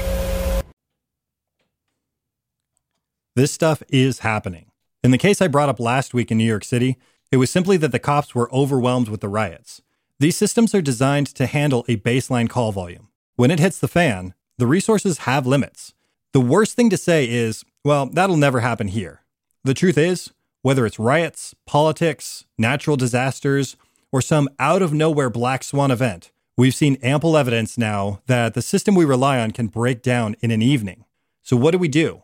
This 3.35 3.51
stuff 3.51 3.83
is 3.89 4.19
happening. 4.21 4.67
In 5.03 5.11
the 5.11 5.19
case 5.19 5.41
I 5.41 5.49
brought 5.49 5.71
up 5.71 5.81
last 5.81 6.13
week 6.13 6.31
in 6.31 6.37
New 6.39 6.45
York 6.45 6.65
City, 6.65 6.99
it 7.33 7.39
was 7.39 7.51
simply 7.51 7.79
that 7.79 7.91
the 7.91 7.99
cops 7.99 8.35
were 8.35 8.53
overwhelmed 8.53 9.09
with 9.09 9.23
the 9.23 9.29
riots. 9.29 9.81
These 10.23 10.37
systems 10.37 10.73
are 10.73 10.81
designed 10.81 11.27
to 11.35 11.47
handle 11.47 11.85
a 11.89 11.97
baseline 11.97 12.49
call 12.49 12.71
volume. 12.71 13.09
When 13.35 13.51
it 13.51 13.59
hits 13.59 13.81
the 13.81 13.89
fan, 13.89 14.35
The 14.57 14.69
resources 14.69 15.19
have 15.27 15.49
limits. 15.49 15.95
The 16.33 16.41
worst 16.41 16.77
thing 16.77 16.91
to 16.91 16.97
say 16.97 17.29
is, 17.29 17.65
well, 17.85 18.07
that'll 18.07 18.37
never 18.37 18.61
happen 18.61 18.87
here. 18.87 19.23
The 19.65 19.75
truth 19.75 19.99
is, 19.99 20.31
whether 20.61 20.87
it's 20.87 21.01
riots, 21.01 21.57
politics, 21.67 22.45
natural 22.57 22.97
disasters, 22.97 23.77
or 24.13 24.23
some 24.23 24.49
out 24.61 24.81
of 24.81 24.93
nowhere 24.93 25.29
black 25.29 25.65
swan 25.65 25.91
event, 25.91 26.31
we've 26.57 26.77
seen 26.77 26.99
ample 27.03 27.37
evidence 27.37 27.77
now 27.77 28.21
that 28.29 28.55
the 28.55 28.63
system 28.63 28.95
we 28.95 29.05
rely 29.05 29.41
on 29.41 29.51
can 29.51 29.67
break 29.67 30.03
down 30.03 30.37
in 30.41 30.53
an 30.53 30.63
evening. 30.63 31.05
So, 31.43 31.57
what 31.57 31.73
do 31.73 31.79
we 31.79 31.89
do? 31.89 32.23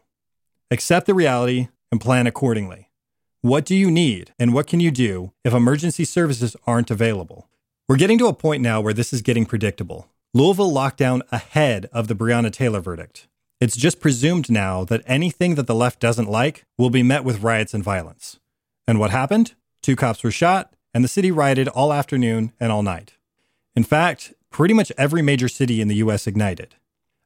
Accept 0.71 1.07
the 1.07 1.15
reality 1.15 1.67
and 1.91 2.01
plan 2.01 2.29
accordingly. 2.29 2.91
What 3.41 3.65
do 3.65 3.75
you 3.75 3.91
need 3.91 4.35
and 4.39 4.55
what 4.55 4.69
can 4.69 4.79
you 4.79 4.93
do 4.93 5.33
if 5.43 5.53
emergency 5.53 6.05
services 6.05 6.55
aren't 6.65 6.93
available? 6.93 7.48
We're 7.89 7.97
getting 7.97 8.19
to 8.19 8.27
a 8.27 8.35
point 8.35 8.63
now 8.63 8.83
where 8.83 8.93
this 8.93 9.15
is 9.15 9.23
getting 9.23 9.47
predictable. 9.47 10.09
Louisville 10.35 10.71
locked 10.71 10.99
down 10.99 11.23
ahead 11.33 11.89
of 11.91 12.07
the 12.07 12.15
Breonna 12.15 12.53
Taylor 12.53 12.81
verdict. 12.81 13.29
It's 13.63 13.79
just 13.79 13.99
presumed 13.99 14.51
now 14.51 14.85
that 14.85 15.03
anything 15.07 15.55
that 15.55 15.67
the 15.67 15.75
left 15.75 15.99
doesn't 15.99 16.29
like 16.29 16.67
will 16.77 16.91
be 16.91 17.03
met 17.03 17.25
with 17.25 17.43
riots 17.43 17.73
and 17.73 17.83
violence. 17.83 18.39
And 18.87 19.01
what 19.01 19.11
happened? 19.11 19.55
Two 19.83 19.97
cops 19.97 20.23
were 20.23 20.31
shot, 20.31 20.75
and 20.93 21.03
the 21.03 21.09
city 21.09 21.31
rioted 21.31 21.67
all 21.69 21.91
afternoon 21.91 22.53
and 22.61 22.71
all 22.71 22.83
night. 22.83 23.15
In 23.75 23.85
fact, 23.85 24.35
pretty 24.51 24.75
much 24.75 24.93
every 24.99 25.23
major 25.23 25.49
city 25.49 25.81
in 25.81 25.89
the 25.89 25.97
US 25.97 26.27
ignited. 26.27 26.75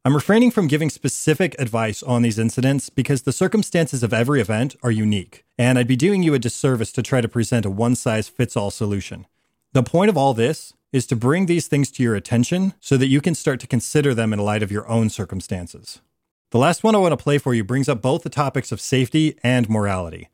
I'm 0.05 0.14
refraining 0.14 0.53
from 0.53 0.68
giving 0.68 0.90
specific 0.90 1.57
advice 1.59 2.05
on 2.05 2.22
these 2.22 2.38
incidents 2.38 2.88
because 2.88 3.22
the 3.22 3.33
circumstances 3.33 4.05
of 4.05 4.14
every 4.14 4.40
event 4.40 4.77
are 4.85 4.92
unique, 4.92 5.44
and 5.59 5.77
I'd 5.77 5.88
be 5.88 5.96
doing 5.96 6.22
you 6.22 6.35
a 6.35 6.38
disservice 6.38 6.92
to 6.92 7.03
try 7.03 7.20
to 7.20 7.29
present 7.29 7.66
a 7.66 7.70
one 7.70 7.96
size 7.96 8.29
fits 8.29 8.57
all 8.57 8.70
solution. 8.70 9.27
The 9.74 9.82
point 9.82 10.11
of 10.11 10.18
all 10.18 10.35
this 10.35 10.74
is 10.92 11.06
to 11.06 11.16
bring 11.16 11.46
these 11.46 11.66
things 11.66 11.90
to 11.92 12.02
your 12.02 12.14
attention 12.14 12.74
so 12.78 12.98
that 12.98 13.06
you 13.06 13.22
can 13.22 13.35
start 13.35 13.58
to 13.61 13.66
consider 13.66 14.14
them 14.14 14.35
in 14.35 14.38
light 14.38 14.62
of 14.62 14.70
your 14.70 14.87
own 14.87 15.08
circumstances. 15.08 16.02
The 16.50 16.58
last 16.58 16.85
one 16.85 16.94
I 16.94 16.98
want 16.98 17.12
to 17.12 17.22
play 17.22 17.38
for 17.38 17.54
you 17.54 17.64
brings 17.64 17.88
up 17.88 18.02
both 18.02 18.22
the 18.22 18.28
topics 18.28 18.70
of 18.70 18.80
safety 18.82 19.38
and 19.42 19.70
morality. 19.70 20.28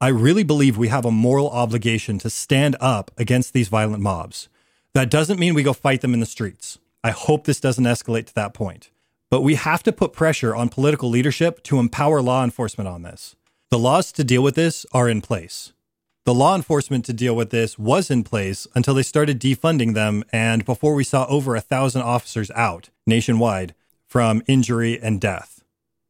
I 0.00 0.08
really 0.08 0.42
believe 0.42 0.76
we 0.76 0.88
have 0.88 1.04
a 1.04 1.12
moral 1.12 1.48
obligation 1.50 2.18
to 2.18 2.30
stand 2.30 2.74
up 2.80 3.12
against 3.16 3.52
these 3.52 3.68
violent 3.68 4.02
mobs. 4.02 4.48
That 4.94 5.08
doesn't 5.08 5.38
mean 5.38 5.54
we 5.54 5.62
go 5.62 5.72
fight 5.72 6.00
them 6.00 6.14
in 6.14 6.18
the 6.18 6.26
streets. 6.26 6.78
I 7.04 7.10
hope 7.10 7.44
this 7.44 7.60
doesn't 7.60 7.84
escalate 7.84 8.26
to 8.26 8.34
that 8.34 8.54
point. 8.54 8.90
But 9.30 9.42
we 9.42 9.54
have 9.54 9.84
to 9.84 9.92
put 9.92 10.12
pressure 10.12 10.56
on 10.56 10.68
political 10.68 11.08
leadership 11.08 11.62
to 11.64 11.78
empower 11.78 12.20
law 12.20 12.42
enforcement 12.42 12.88
on 12.88 13.02
this. 13.02 13.36
The 13.70 13.78
laws 13.78 14.10
to 14.12 14.24
deal 14.24 14.42
with 14.42 14.56
this 14.56 14.84
are 14.92 15.08
in 15.08 15.20
place. 15.20 15.72
The 16.30 16.34
law 16.34 16.54
enforcement 16.54 17.04
to 17.06 17.12
deal 17.12 17.34
with 17.34 17.50
this 17.50 17.76
was 17.76 18.08
in 18.08 18.22
place 18.22 18.64
until 18.76 18.94
they 18.94 19.02
started 19.02 19.40
defunding 19.40 19.94
them 19.94 20.22
and 20.32 20.64
before 20.64 20.94
we 20.94 21.02
saw 21.02 21.26
over 21.26 21.56
a 21.56 21.60
thousand 21.60 22.02
officers 22.02 22.52
out 22.52 22.88
nationwide 23.04 23.74
from 24.06 24.40
injury 24.46 24.96
and 25.02 25.20
death. 25.20 25.64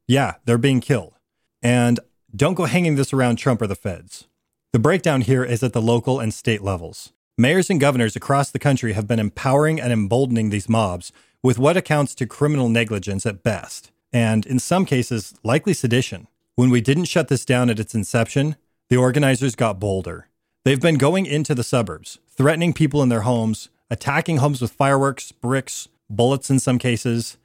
Yeah, 0.07 0.35
they're 0.45 0.59
being 0.59 0.79
killed. 0.79 1.15
And 1.63 1.99
don't 2.35 2.53
go 2.53 2.65
hanging 2.65 2.97
this 2.97 3.13
around 3.13 3.37
Trump 3.37 3.63
or 3.63 3.65
the 3.65 3.73
feds. 3.73 4.27
The 4.73 4.77
breakdown 4.77 5.21
here 5.21 5.43
is 5.43 5.63
at 5.63 5.73
the 5.73 5.81
local 5.81 6.19
and 6.19 6.31
state 6.31 6.61
levels. 6.61 7.13
Mayors 7.35 7.71
and 7.71 7.81
governors 7.81 8.15
across 8.15 8.51
the 8.51 8.59
country 8.59 8.93
have 8.93 9.07
been 9.07 9.17
empowering 9.17 9.81
and 9.81 9.91
emboldening 9.91 10.51
these 10.51 10.69
mobs 10.69 11.11
with 11.41 11.57
what 11.57 11.77
accounts 11.77 12.13
to 12.13 12.27
criminal 12.27 12.69
negligence 12.69 13.25
at 13.25 13.41
best, 13.41 13.89
and 14.13 14.45
in 14.45 14.59
some 14.59 14.85
cases, 14.85 15.33
likely 15.43 15.73
sedition. 15.73 16.27
When 16.55 16.69
we 16.69 16.79
didn't 16.79 17.05
shut 17.05 17.27
this 17.27 17.43
down 17.43 17.71
at 17.71 17.79
its 17.79 17.95
inception, 17.95 18.55
the 18.91 18.97
organizers 18.97 19.55
got 19.55 19.79
bolder. 19.79 20.27
They've 20.65 20.81
been 20.81 20.97
going 20.97 21.25
into 21.25 21.55
the 21.55 21.63
suburbs, 21.63 22.19
threatening 22.29 22.73
people 22.73 23.01
in 23.01 23.07
their 23.07 23.21
homes, 23.21 23.69
attacking 23.89 24.37
homes 24.37 24.61
with 24.61 24.73
fireworks, 24.73 25.31
bricks, 25.31 25.87
bullets 26.09 26.49
in 26.49 26.59
some 26.59 26.77
cases, 26.77 27.37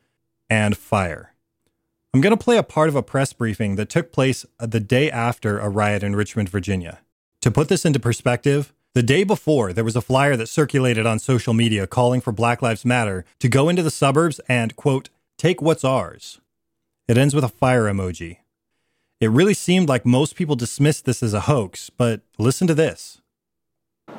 and 0.50 0.76
fire. 0.76 1.34
I'm 2.12 2.20
going 2.20 2.36
to 2.36 2.44
play 2.44 2.56
a 2.56 2.64
part 2.64 2.88
of 2.88 2.96
a 2.96 3.02
press 3.02 3.32
briefing 3.32 3.76
that 3.76 3.88
took 3.88 4.10
place 4.10 4.44
uh, 4.58 4.66
the 4.66 4.80
day 4.80 5.08
after 5.08 5.60
a 5.60 5.68
riot 5.68 6.02
in 6.02 6.16
Richmond, 6.16 6.48
Virginia. 6.48 6.98
To 7.42 7.52
put 7.52 7.68
this 7.68 7.84
into 7.84 8.00
perspective, 8.00 8.72
the 8.94 9.04
day 9.04 9.22
before, 9.22 9.72
there 9.72 9.84
was 9.84 9.94
a 9.94 10.00
flyer 10.00 10.36
that 10.36 10.48
circulated 10.48 11.06
on 11.06 11.20
social 11.20 11.54
media 11.54 11.86
calling 11.86 12.20
for 12.20 12.32
Black 12.32 12.60
Lives 12.60 12.84
Matter 12.84 13.24
to 13.38 13.48
go 13.48 13.68
into 13.68 13.84
the 13.84 13.90
suburbs 13.92 14.40
and, 14.48 14.74
quote, 14.74 15.10
take 15.38 15.62
what's 15.62 15.84
ours. 15.84 16.40
It 17.06 17.16
ends 17.16 17.36
with 17.36 17.44
a 17.44 17.48
fire 17.48 17.84
emoji. 17.84 18.38
It 19.18 19.30
really 19.30 19.54
seemed 19.54 19.88
like 19.88 20.04
most 20.04 20.36
people 20.36 20.56
dismissed 20.56 21.06
this 21.06 21.22
as 21.22 21.32
a 21.32 21.40
hoax, 21.40 21.88
but 21.88 22.20
listen 22.36 22.66
to 22.66 22.74
this. 22.74 23.22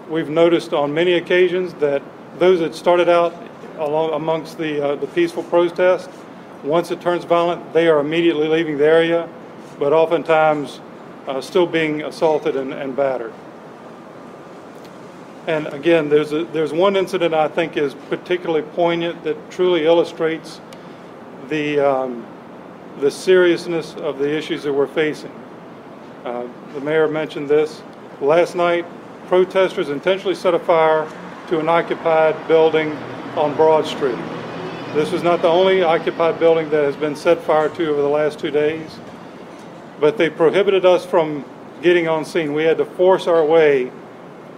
We've 0.10 0.30
noticed 0.30 0.74
on 0.74 0.92
many 0.92 1.14
occasions 1.14 1.76
that 1.76 2.02
those 2.40 2.62
that 2.62 2.74
started 2.74 3.08
out 3.08 3.36
along 3.78 4.14
amongst 4.14 4.58
the, 4.58 4.84
uh, 4.84 4.96
the 4.96 5.06
peaceful 5.06 5.44
protest, 5.44 6.10
once 6.64 6.90
it 6.90 7.00
turns 7.00 7.26
violent, 7.26 7.74
they 7.74 7.88
are 7.88 8.00
immediately 8.00 8.48
leaving 8.48 8.80
the 8.80 8.88
area, 8.88 9.30
but 9.78 9.94
oftentimes 9.94 10.82
uh, 11.28 11.42
still 11.42 11.68
being 11.68 12.02
assaulted 12.02 12.56
and, 12.56 12.74
and 12.74 12.96
battered. 12.96 13.34
And 15.46 15.68
again, 15.68 16.10
there's, 16.10 16.34
a, 16.34 16.46
there's 16.46 16.74
one 16.74 16.96
incident 16.96 17.36
I 17.36 17.48
think 17.50 17.78
is 17.78 17.94
particularly 18.10 18.64
poignant 18.64 19.24
that 19.26 19.52
truly 19.52 19.86
illustrates 19.86 20.60
the, 21.50 21.80
um, 21.80 22.26
the 23.00 23.12
seriousness 23.12 23.96
of 23.96 24.18
the 24.18 24.36
issues 24.36 24.64
that 24.64 24.74
we're 24.74 24.88
facing. 24.88 25.32
Uh, 26.26 26.48
the 26.74 26.82
mayor 26.82 27.08
mentioned 27.08 27.48
this. 27.48 27.82
Last 28.22 28.56
night, 28.56 28.86
protesters 29.28 29.90
intentionally 29.90 30.36
set 30.36 30.54
a 30.56 30.60
fire 30.60 31.08
to 31.48 31.60
an 31.60 31.70
occupied 31.70 32.48
building 32.48 32.92
on 33.36 33.56
Broad 33.56 33.86
Street. 33.86 34.18
This 34.94 35.12
was 35.12 35.22
not 35.22 35.42
the 35.42 35.48
only 35.48 35.84
occupied 35.84 36.40
building 36.40 36.70
that 36.72 36.84
has 36.84 36.96
been 36.96 37.16
set 37.16 37.42
fire 37.44 37.70
to 37.70 37.90
over 37.90 38.02
the 38.02 38.10
last 38.10 38.40
two 38.40 38.50
days, 38.50 38.98
but 40.00 40.18
they 40.18 40.30
prohibited 40.30 40.86
us 40.86 41.06
from 41.06 41.46
getting 41.84 42.08
on 42.08 42.26
scene. 42.26 42.54
We 42.54 42.64
had 42.64 42.78
to 42.78 42.86
force 42.86 43.28
our 43.28 43.46
way 43.46 43.92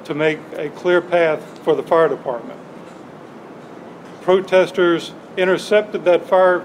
to 0.06 0.14
make 0.14 0.40
a 0.54 0.70
clear 0.70 1.02
path 1.02 1.60
for 1.64 1.76
the 1.76 1.84
fire 1.84 2.08
department. 2.08 2.60
Protesters 4.22 5.12
intercepted 5.36 6.06
that 6.06 6.26
fire 6.26 6.64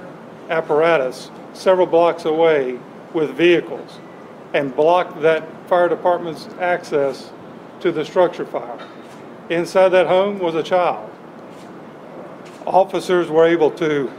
apparatus 0.49 1.31
several 1.55 1.87
blocks 1.87 2.25
away 2.25 2.79
with 3.13 3.31
vehicles 3.35 3.99
and 4.53 4.75
blocked 4.75 5.21
that 5.23 5.45
fire 5.69 5.89
department's 5.89 6.47
access 6.61 7.33
to 7.81 7.91
the 7.91 8.05
structure 8.05 8.45
fire. 8.45 8.79
Inside 9.51 9.91
that 9.91 10.07
home 10.07 10.39
was 10.39 10.55
a 10.55 10.63
child. 10.63 11.11
Officers 12.67 13.29
were 13.29 13.47
able 13.47 13.71
to 13.73 14.11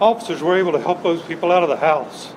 officers 0.00 0.42
were 0.42 0.56
able 0.56 0.72
to 0.72 0.80
help 0.80 1.02
those 1.02 1.22
people 1.22 1.52
out 1.52 1.62
of 1.62 1.68
the 1.68 1.76
house. 1.76 2.32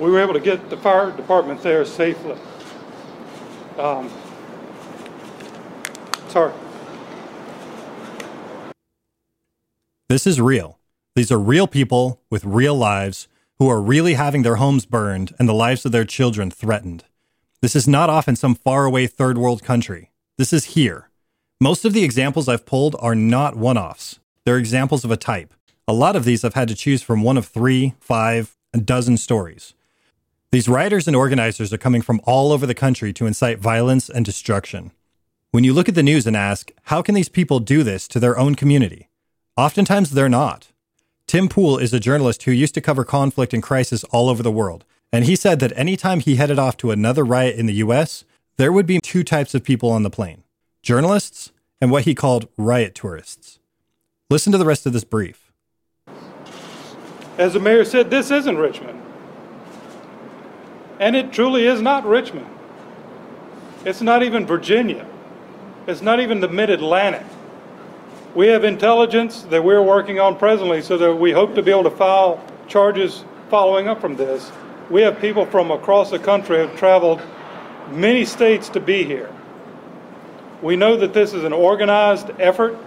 We 0.00 0.10
were 0.10 0.20
able 0.20 0.32
to 0.32 0.40
get 0.40 0.70
the 0.70 0.78
fire 0.78 1.10
department 1.10 1.62
there 1.62 1.84
safely. 1.84 2.38
Um, 3.76 4.10
sorry. 6.28 6.54
This 10.08 10.26
is 10.26 10.40
real. 10.40 10.78
These 11.14 11.30
are 11.30 11.38
real 11.38 11.66
people 11.66 12.22
with 12.30 12.46
real 12.46 12.74
lives 12.74 13.28
who 13.58 13.68
are 13.68 13.82
really 13.82 14.14
having 14.14 14.42
their 14.42 14.56
homes 14.56 14.86
burned 14.86 15.34
and 15.38 15.46
the 15.46 15.52
lives 15.52 15.84
of 15.84 15.92
their 15.92 16.06
children 16.06 16.50
threatened. 16.50 17.04
This 17.60 17.76
is 17.76 17.86
not 17.86 18.08
off 18.08 18.26
in 18.26 18.36
some 18.36 18.54
faraway 18.54 19.06
third 19.06 19.36
world 19.36 19.62
country. 19.62 20.12
This 20.38 20.54
is 20.54 20.76
here. 20.76 21.10
Most 21.60 21.84
of 21.84 21.92
the 21.92 22.04
examples 22.04 22.48
I've 22.48 22.64
pulled 22.64 22.96
are 23.00 23.14
not 23.14 23.54
one 23.54 23.76
offs, 23.76 24.18
they're 24.46 24.56
examples 24.56 25.04
of 25.04 25.10
a 25.10 25.18
type. 25.18 25.52
A 25.86 25.92
lot 25.92 26.16
of 26.16 26.24
these 26.24 26.42
I've 26.42 26.54
had 26.54 26.68
to 26.68 26.74
choose 26.74 27.02
from 27.02 27.22
one 27.22 27.36
of 27.36 27.44
three, 27.44 27.92
five, 28.00 28.56
a 28.72 28.78
dozen 28.78 29.18
stories. 29.18 29.74
These 30.52 30.68
rioters 30.68 31.06
and 31.06 31.14
organizers 31.14 31.72
are 31.72 31.78
coming 31.78 32.02
from 32.02 32.20
all 32.24 32.50
over 32.50 32.66
the 32.66 32.74
country 32.74 33.12
to 33.12 33.26
incite 33.26 33.60
violence 33.60 34.08
and 34.10 34.24
destruction. 34.24 34.90
When 35.52 35.62
you 35.62 35.72
look 35.72 35.88
at 35.88 35.94
the 35.94 36.02
news 36.02 36.26
and 36.26 36.36
ask, 36.36 36.72
how 36.84 37.02
can 37.02 37.14
these 37.14 37.28
people 37.28 37.60
do 37.60 37.84
this 37.84 38.08
to 38.08 38.18
their 38.18 38.36
own 38.36 38.56
community? 38.56 39.08
Oftentimes 39.56 40.10
they're 40.10 40.28
not. 40.28 40.72
Tim 41.28 41.48
Pool 41.48 41.78
is 41.78 41.94
a 41.94 42.00
journalist 42.00 42.42
who 42.42 42.50
used 42.50 42.74
to 42.74 42.80
cover 42.80 43.04
conflict 43.04 43.54
and 43.54 43.62
crisis 43.62 44.02
all 44.04 44.28
over 44.28 44.42
the 44.42 44.50
world, 44.50 44.84
and 45.12 45.24
he 45.24 45.36
said 45.36 45.60
that 45.60 45.72
anytime 45.76 46.18
he 46.18 46.34
headed 46.34 46.58
off 46.58 46.76
to 46.78 46.90
another 46.90 47.24
riot 47.24 47.54
in 47.54 47.66
the 47.66 47.74
US, 47.74 48.24
there 48.56 48.72
would 48.72 48.86
be 48.86 48.98
two 49.00 49.22
types 49.22 49.54
of 49.54 49.62
people 49.62 49.90
on 49.90 50.02
the 50.02 50.10
plane 50.10 50.42
journalists 50.82 51.52
and 51.80 51.92
what 51.92 52.04
he 52.04 52.14
called 52.14 52.48
riot 52.56 52.96
tourists. 52.96 53.60
Listen 54.28 54.50
to 54.50 54.58
the 54.58 54.66
rest 54.66 54.84
of 54.84 54.92
this 54.92 55.04
brief. 55.04 55.52
As 57.38 57.52
the 57.52 57.60
mayor 57.60 57.84
said, 57.84 58.10
this 58.10 58.32
isn't 58.32 58.56
Richmond. 58.56 59.00
And 61.00 61.16
it 61.16 61.32
truly 61.32 61.66
is 61.66 61.82
not 61.82 62.06
Richmond. 62.06 62.46
It's 63.84 64.00
not 64.00 64.22
even 64.22 64.46
Virginia. 64.46 65.06
It's 65.88 66.02
not 66.02 66.20
even 66.20 66.38
the 66.38 66.48
mid 66.48 66.70
Atlantic. 66.70 67.26
We 68.36 68.46
have 68.48 68.62
intelligence 68.62 69.42
that 69.50 69.64
we're 69.64 69.82
working 69.82 70.20
on 70.20 70.38
presently 70.38 70.82
so 70.82 70.96
that 70.98 71.16
we 71.16 71.32
hope 71.32 71.56
to 71.56 71.62
be 71.62 71.72
able 71.72 71.82
to 71.84 71.90
file 71.90 72.40
charges 72.68 73.24
following 73.50 73.88
up 73.88 74.00
from 74.00 74.16
this, 74.16 74.50
we 74.88 75.02
have 75.02 75.20
people 75.20 75.44
from 75.44 75.70
across 75.70 76.10
the 76.10 76.18
country 76.18 76.56
who 76.56 76.68
have 76.68 76.78
traveled 76.78 77.20
many 77.90 78.24
states 78.24 78.68
to 78.70 78.80
be 78.80 79.04
here. 79.04 79.30
We 80.62 80.76
know 80.76 80.96
that 80.96 81.12
this 81.12 81.34
is 81.34 81.44
an 81.44 81.52
organized 81.52 82.30
effort. 82.38 82.78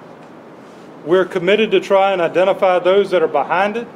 We're 1.06 1.26
committed 1.26 1.72
to 1.72 1.82
try 1.82 2.14
and 2.14 2.22
identify 2.22 2.80
those 2.80 3.12
that 3.12 3.22
are 3.22 3.28
behind 3.28 3.76
it, 3.76 3.88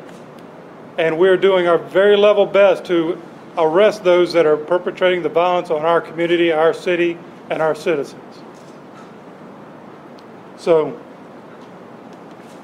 and 0.98 1.18
we're 1.18 1.38
doing 1.38 1.68
our 1.68 1.78
very 1.78 2.18
level 2.18 2.46
best 2.46 2.86
to 2.86 3.22
arrest 3.58 4.04
those 4.04 4.34
that 4.34 4.46
are 4.46 4.58
perpetrating 4.58 5.22
the 5.24 5.30
violence 5.30 5.70
on 5.70 5.84
our 5.84 6.02
community, 6.02 6.52
our 6.52 6.74
city, 6.74 7.18
and 7.50 7.62
our 7.62 7.76
citizens. 7.76 8.22
So, 10.58 11.00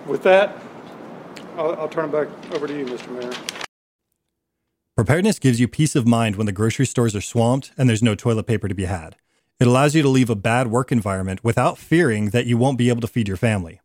with 0.05 0.23
that, 0.23 0.57
I'll, 1.57 1.75
I'll 1.75 1.89
turn 1.89 2.05
it 2.05 2.11
back 2.11 2.27
over 2.53 2.67
to 2.67 2.77
you, 2.77 2.85
Mr. 2.85 3.09
Mayor. 3.11 3.33
Preparedness 4.95 5.39
gives 5.39 5.59
you 5.59 5.67
peace 5.67 5.95
of 5.95 6.05
mind 6.05 6.35
when 6.35 6.45
the 6.45 6.51
grocery 6.51 6.85
stores 6.85 7.15
are 7.15 7.21
swamped 7.21 7.71
and 7.77 7.89
there's 7.89 8.03
no 8.03 8.13
toilet 8.13 8.45
paper 8.45 8.67
to 8.67 8.75
be 8.75 8.85
had. 8.85 9.15
It 9.59 9.67
allows 9.67 9.95
you 9.95 10.01
to 10.01 10.09
leave 10.09 10.29
a 10.29 10.35
bad 10.35 10.67
work 10.67 10.91
environment 10.91 11.43
without 11.43 11.77
fearing 11.77 12.29
that 12.29 12.45
you 12.45 12.57
won't 12.57 12.77
be 12.77 12.89
able 12.89 13.01
to 13.01 13.07
feed 13.07 13.27
your 13.27 13.37
family. 13.37 13.81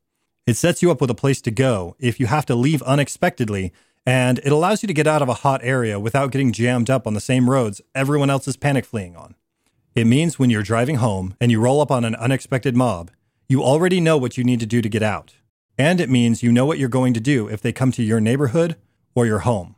It 0.46 0.56
sets 0.56 0.82
you 0.82 0.90
up 0.90 1.00
with 1.00 1.10
a 1.10 1.14
place 1.14 1.40
to 1.42 1.50
go 1.50 1.94
if 1.98 2.18
you 2.18 2.26
have 2.26 2.46
to 2.46 2.54
leave 2.54 2.82
unexpectedly, 2.82 3.72
and 4.08 4.38
it 4.38 4.50
allows 4.50 4.82
you 4.82 4.86
to 4.86 4.94
get 4.94 5.06
out 5.06 5.20
of 5.20 5.28
a 5.28 5.34
hot 5.44 5.60
area 5.62 6.00
without 6.00 6.30
getting 6.30 6.50
jammed 6.50 6.88
up 6.88 7.06
on 7.06 7.12
the 7.12 7.20
same 7.20 7.50
roads 7.50 7.82
everyone 7.94 8.30
else 8.30 8.48
is 8.48 8.56
panic 8.56 8.86
fleeing 8.86 9.14
on. 9.14 9.34
It 9.94 10.06
means 10.06 10.38
when 10.38 10.48
you're 10.48 10.62
driving 10.62 10.96
home 10.96 11.34
and 11.42 11.50
you 11.50 11.60
roll 11.60 11.82
up 11.82 11.90
on 11.90 12.06
an 12.06 12.14
unexpected 12.14 12.74
mob, 12.74 13.10
you 13.50 13.62
already 13.62 14.00
know 14.00 14.16
what 14.16 14.38
you 14.38 14.44
need 14.44 14.60
to 14.60 14.66
do 14.66 14.80
to 14.80 14.88
get 14.88 15.02
out. 15.02 15.34
And 15.76 16.00
it 16.00 16.08
means 16.08 16.42
you 16.42 16.50
know 16.50 16.64
what 16.64 16.78
you're 16.78 16.88
going 16.88 17.12
to 17.12 17.20
do 17.20 17.48
if 17.48 17.60
they 17.60 17.70
come 17.70 17.92
to 17.92 18.02
your 18.02 18.18
neighborhood 18.18 18.76
or 19.14 19.26
your 19.26 19.40
home. 19.40 19.76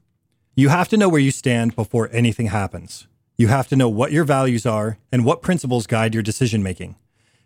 You 0.54 0.68
have 0.68 0.86
to 0.90 0.96
know 0.96 1.08
where 1.08 1.20
you 1.20 1.32
stand 1.32 1.74
before 1.74 2.08
anything 2.12 2.46
happens. 2.46 3.08
You 3.36 3.48
have 3.48 3.66
to 3.66 3.76
know 3.76 3.88
what 3.88 4.12
your 4.12 4.24
values 4.24 4.64
are 4.64 4.98
and 5.10 5.24
what 5.24 5.42
principles 5.42 5.88
guide 5.88 6.14
your 6.14 6.22
decision 6.22 6.62
making. 6.62 6.94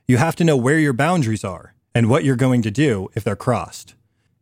You 0.07 0.19
have 0.19 0.37
to 0.37 0.45
know 0.45 0.59
where 0.59 0.79
your 0.79 0.93
boundaries 0.93 1.45
are 1.45 1.73
and 1.95 2.11
what 2.11 2.25
you're 2.25 2.37
going 2.37 2.61
to 2.61 2.71
do 2.71 3.09
if 3.15 3.25
they're 3.25 3.37
crossed. 3.37 3.95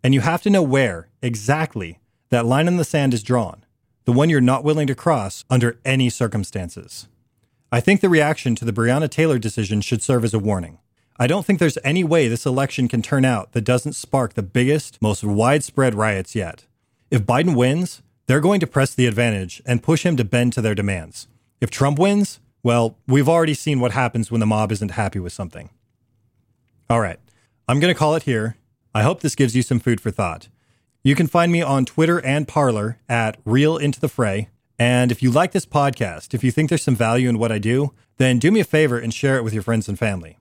And 0.02 0.12
you 0.12 0.22
have 0.22 0.42
to 0.42 0.50
know 0.50 0.64
where, 0.64 1.08
exactly, 1.22 2.00
that 2.32 2.46
line 2.46 2.66
in 2.66 2.78
the 2.78 2.84
sand 2.84 3.12
is 3.12 3.22
drawn, 3.22 3.62
the 4.06 4.12
one 4.12 4.30
you're 4.30 4.40
not 4.40 4.64
willing 4.64 4.86
to 4.86 4.94
cross 4.94 5.44
under 5.50 5.78
any 5.84 6.08
circumstances. 6.08 7.06
I 7.70 7.80
think 7.80 8.00
the 8.00 8.08
reaction 8.08 8.54
to 8.54 8.64
the 8.64 8.72
Breonna 8.72 9.10
Taylor 9.10 9.38
decision 9.38 9.82
should 9.82 10.02
serve 10.02 10.24
as 10.24 10.32
a 10.32 10.38
warning. 10.38 10.78
I 11.18 11.26
don't 11.26 11.44
think 11.44 11.58
there's 11.58 11.76
any 11.84 12.02
way 12.02 12.28
this 12.28 12.46
election 12.46 12.88
can 12.88 13.02
turn 13.02 13.26
out 13.26 13.52
that 13.52 13.66
doesn't 13.66 13.92
spark 13.92 14.32
the 14.32 14.42
biggest, 14.42 15.00
most 15.02 15.22
widespread 15.22 15.94
riots 15.94 16.34
yet. 16.34 16.64
If 17.10 17.24
Biden 17.24 17.54
wins, 17.54 18.00
they're 18.26 18.40
going 18.40 18.60
to 18.60 18.66
press 18.66 18.94
the 18.94 19.06
advantage 19.06 19.60
and 19.66 19.82
push 19.82 20.06
him 20.06 20.16
to 20.16 20.24
bend 20.24 20.54
to 20.54 20.62
their 20.62 20.74
demands. 20.74 21.28
If 21.60 21.68
Trump 21.68 21.98
wins, 21.98 22.40
well, 22.62 22.96
we've 23.06 23.28
already 23.28 23.52
seen 23.52 23.78
what 23.78 23.92
happens 23.92 24.30
when 24.30 24.40
the 24.40 24.46
mob 24.46 24.72
isn't 24.72 24.92
happy 24.92 25.18
with 25.18 25.34
something. 25.34 25.68
All 26.88 27.00
right, 27.00 27.20
I'm 27.68 27.78
going 27.78 27.92
to 27.92 27.98
call 27.98 28.14
it 28.14 28.22
here. 28.22 28.56
I 28.94 29.02
hope 29.02 29.20
this 29.20 29.34
gives 29.34 29.54
you 29.54 29.60
some 29.60 29.80
food 29.80 30.00
for 30.00 30.10
thought. 30.10 30.48
You 31.04 31.16
can 31.16 31.26
find 31.26 31.50
me 31.50 31.60
on 31.60 31.84
Twitter 31.84 32.24
and 32.24 32.46
Parler 32.46 32.96
at 33.08 33.36
Real 33.44 33.76
Into 33.76 33.98
the 33.98 34.08
Fray. 34.08 34.50
And 34.78 35.10
if 35.10 35.20
you 35.20 35.32
like 35.32 35.50
this 35.50 35.66
podcast, 35.66 36.32
if 36.32 36.44
you 36.44 36.52
think 36.52 36.68
there's 36.68 36.84
some 36.84 36.94
value 36.94 37.28
in 37.28 37.40
what 37.40 37.50
I 37.50 37.58
do, 37.58 37.92
then 38.18 38.38
do 38.38 38.52
me 38.52 38.60
a 38.60 38.64
favor 38.64 38.98
and 38.98 39.12
share 39.12 39.36
it 39.36 39.42
with 39.42 39.52
your 39.52 39.64
friends 39.64 39.88
and 39.88 39.98
family. 39.98 40.38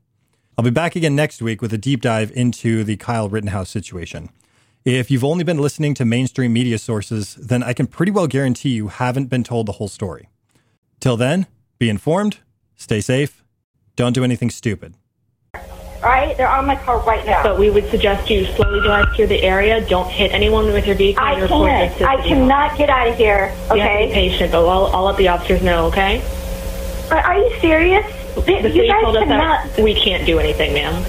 I'll 0.56 0.64
be 0.64 0.70
back 0.70 0.96
again 0.96 1.16
next 1.16 1.42
week 1.42 1.64
with 1.64 1.74
a 1.74 1.80
deep 1.80 2.02
dive 2.02 2.32
into 2.36 2.84
the 2.84 2.96
Kyle 2.98 3.28
Rittenhouse 3.28 3.72
situation. 3.72 4.30
If 4.86 5.10
you've 5.10 5.24
only 5.24 5.44
been 5.44 5.58
listening 5.58 5.96
to 5.96 6.06
mainstream 6.06 6.54
media 6.54 6.78
sources, 6.78 7.34
then 7.36 7.64
I 7.64 7.74
can 7.74 7.88
pretty 7.88 8.12
well 8.12 8.28
guarantee 8.28 8.70
you 8.70 8.90
haven't 8.90 9.32
been 9.32 9.44
told 9.44 9.66
the 9.66 9.74
whole 9.74 9.88
story. 9.88 10.30
Till 11.00 11.18
then, 11.18 11.48
be 11.80 11.90
informed, 11.90 12.38
stay 12.76 13.02
safe, 13.02 13.44
don't 13.96 14.14
do 14.14 14.24
anything 14.24 14.52
stupid 14.52 14.94
right? 16.02 16.36
They're 16.38 16.50
on 16.50 16.66
my 16.66 16.76
car 16.76 17.00
right 17.02 17.26
now. 17.26 17.44
But 17.44 17.60
we 17.60 17.70
would 17.70 17.90
suggest 17.90 18.30
you 18.30 18.46
slowly 18.46 18.82
drive 18.82 19.16
through 19.16 19.28
the 19.28 19.42
area. 19.44 19.88
Don't 19.88 20.10
hit 20.10 20.32
anyone 20.32 20.66
with 20.68 20.86
your 20.88 20.96
vehicle. 20.96 21.24
I 21.24 21.48
can't. 21.48 22.02
I 22.02 22.28
cannot 22.28 22.78
get 22.78 22.90
out 22.90 23.08
of 23.08 23.16
here. 23.16 23.56
Okay. 23.70 23.76
You 23.76 23.82
have 23.82 24.00
to 24.02 24.08
be 24.08 24.14
patient, 24.14 24.52
but 24.52 24.68
I'll, 24.68 24.88
I'll 24.88 25.04
let 25.04 25.18
the 25.18 25.28
officers 25.28 25.62
know. 25.62 25.88
Okay. 25.88 26.22
Are, 27.12 27.20
are 27.20 27.38
you 27.38 27.60
serious? 27.60 28.06
The, 28.36 28.70
you 28.74 28.88
guys 28.88 29.04
told 29.04 29.18
us 29.18 29.26
cannot. 29.26 29.76
that 29.76 29.84
we 29.84 29.94
can't 29.94 30.26
do 30.26 30.40
anything, 30.40 30.74
ma'am. 30.74 31.06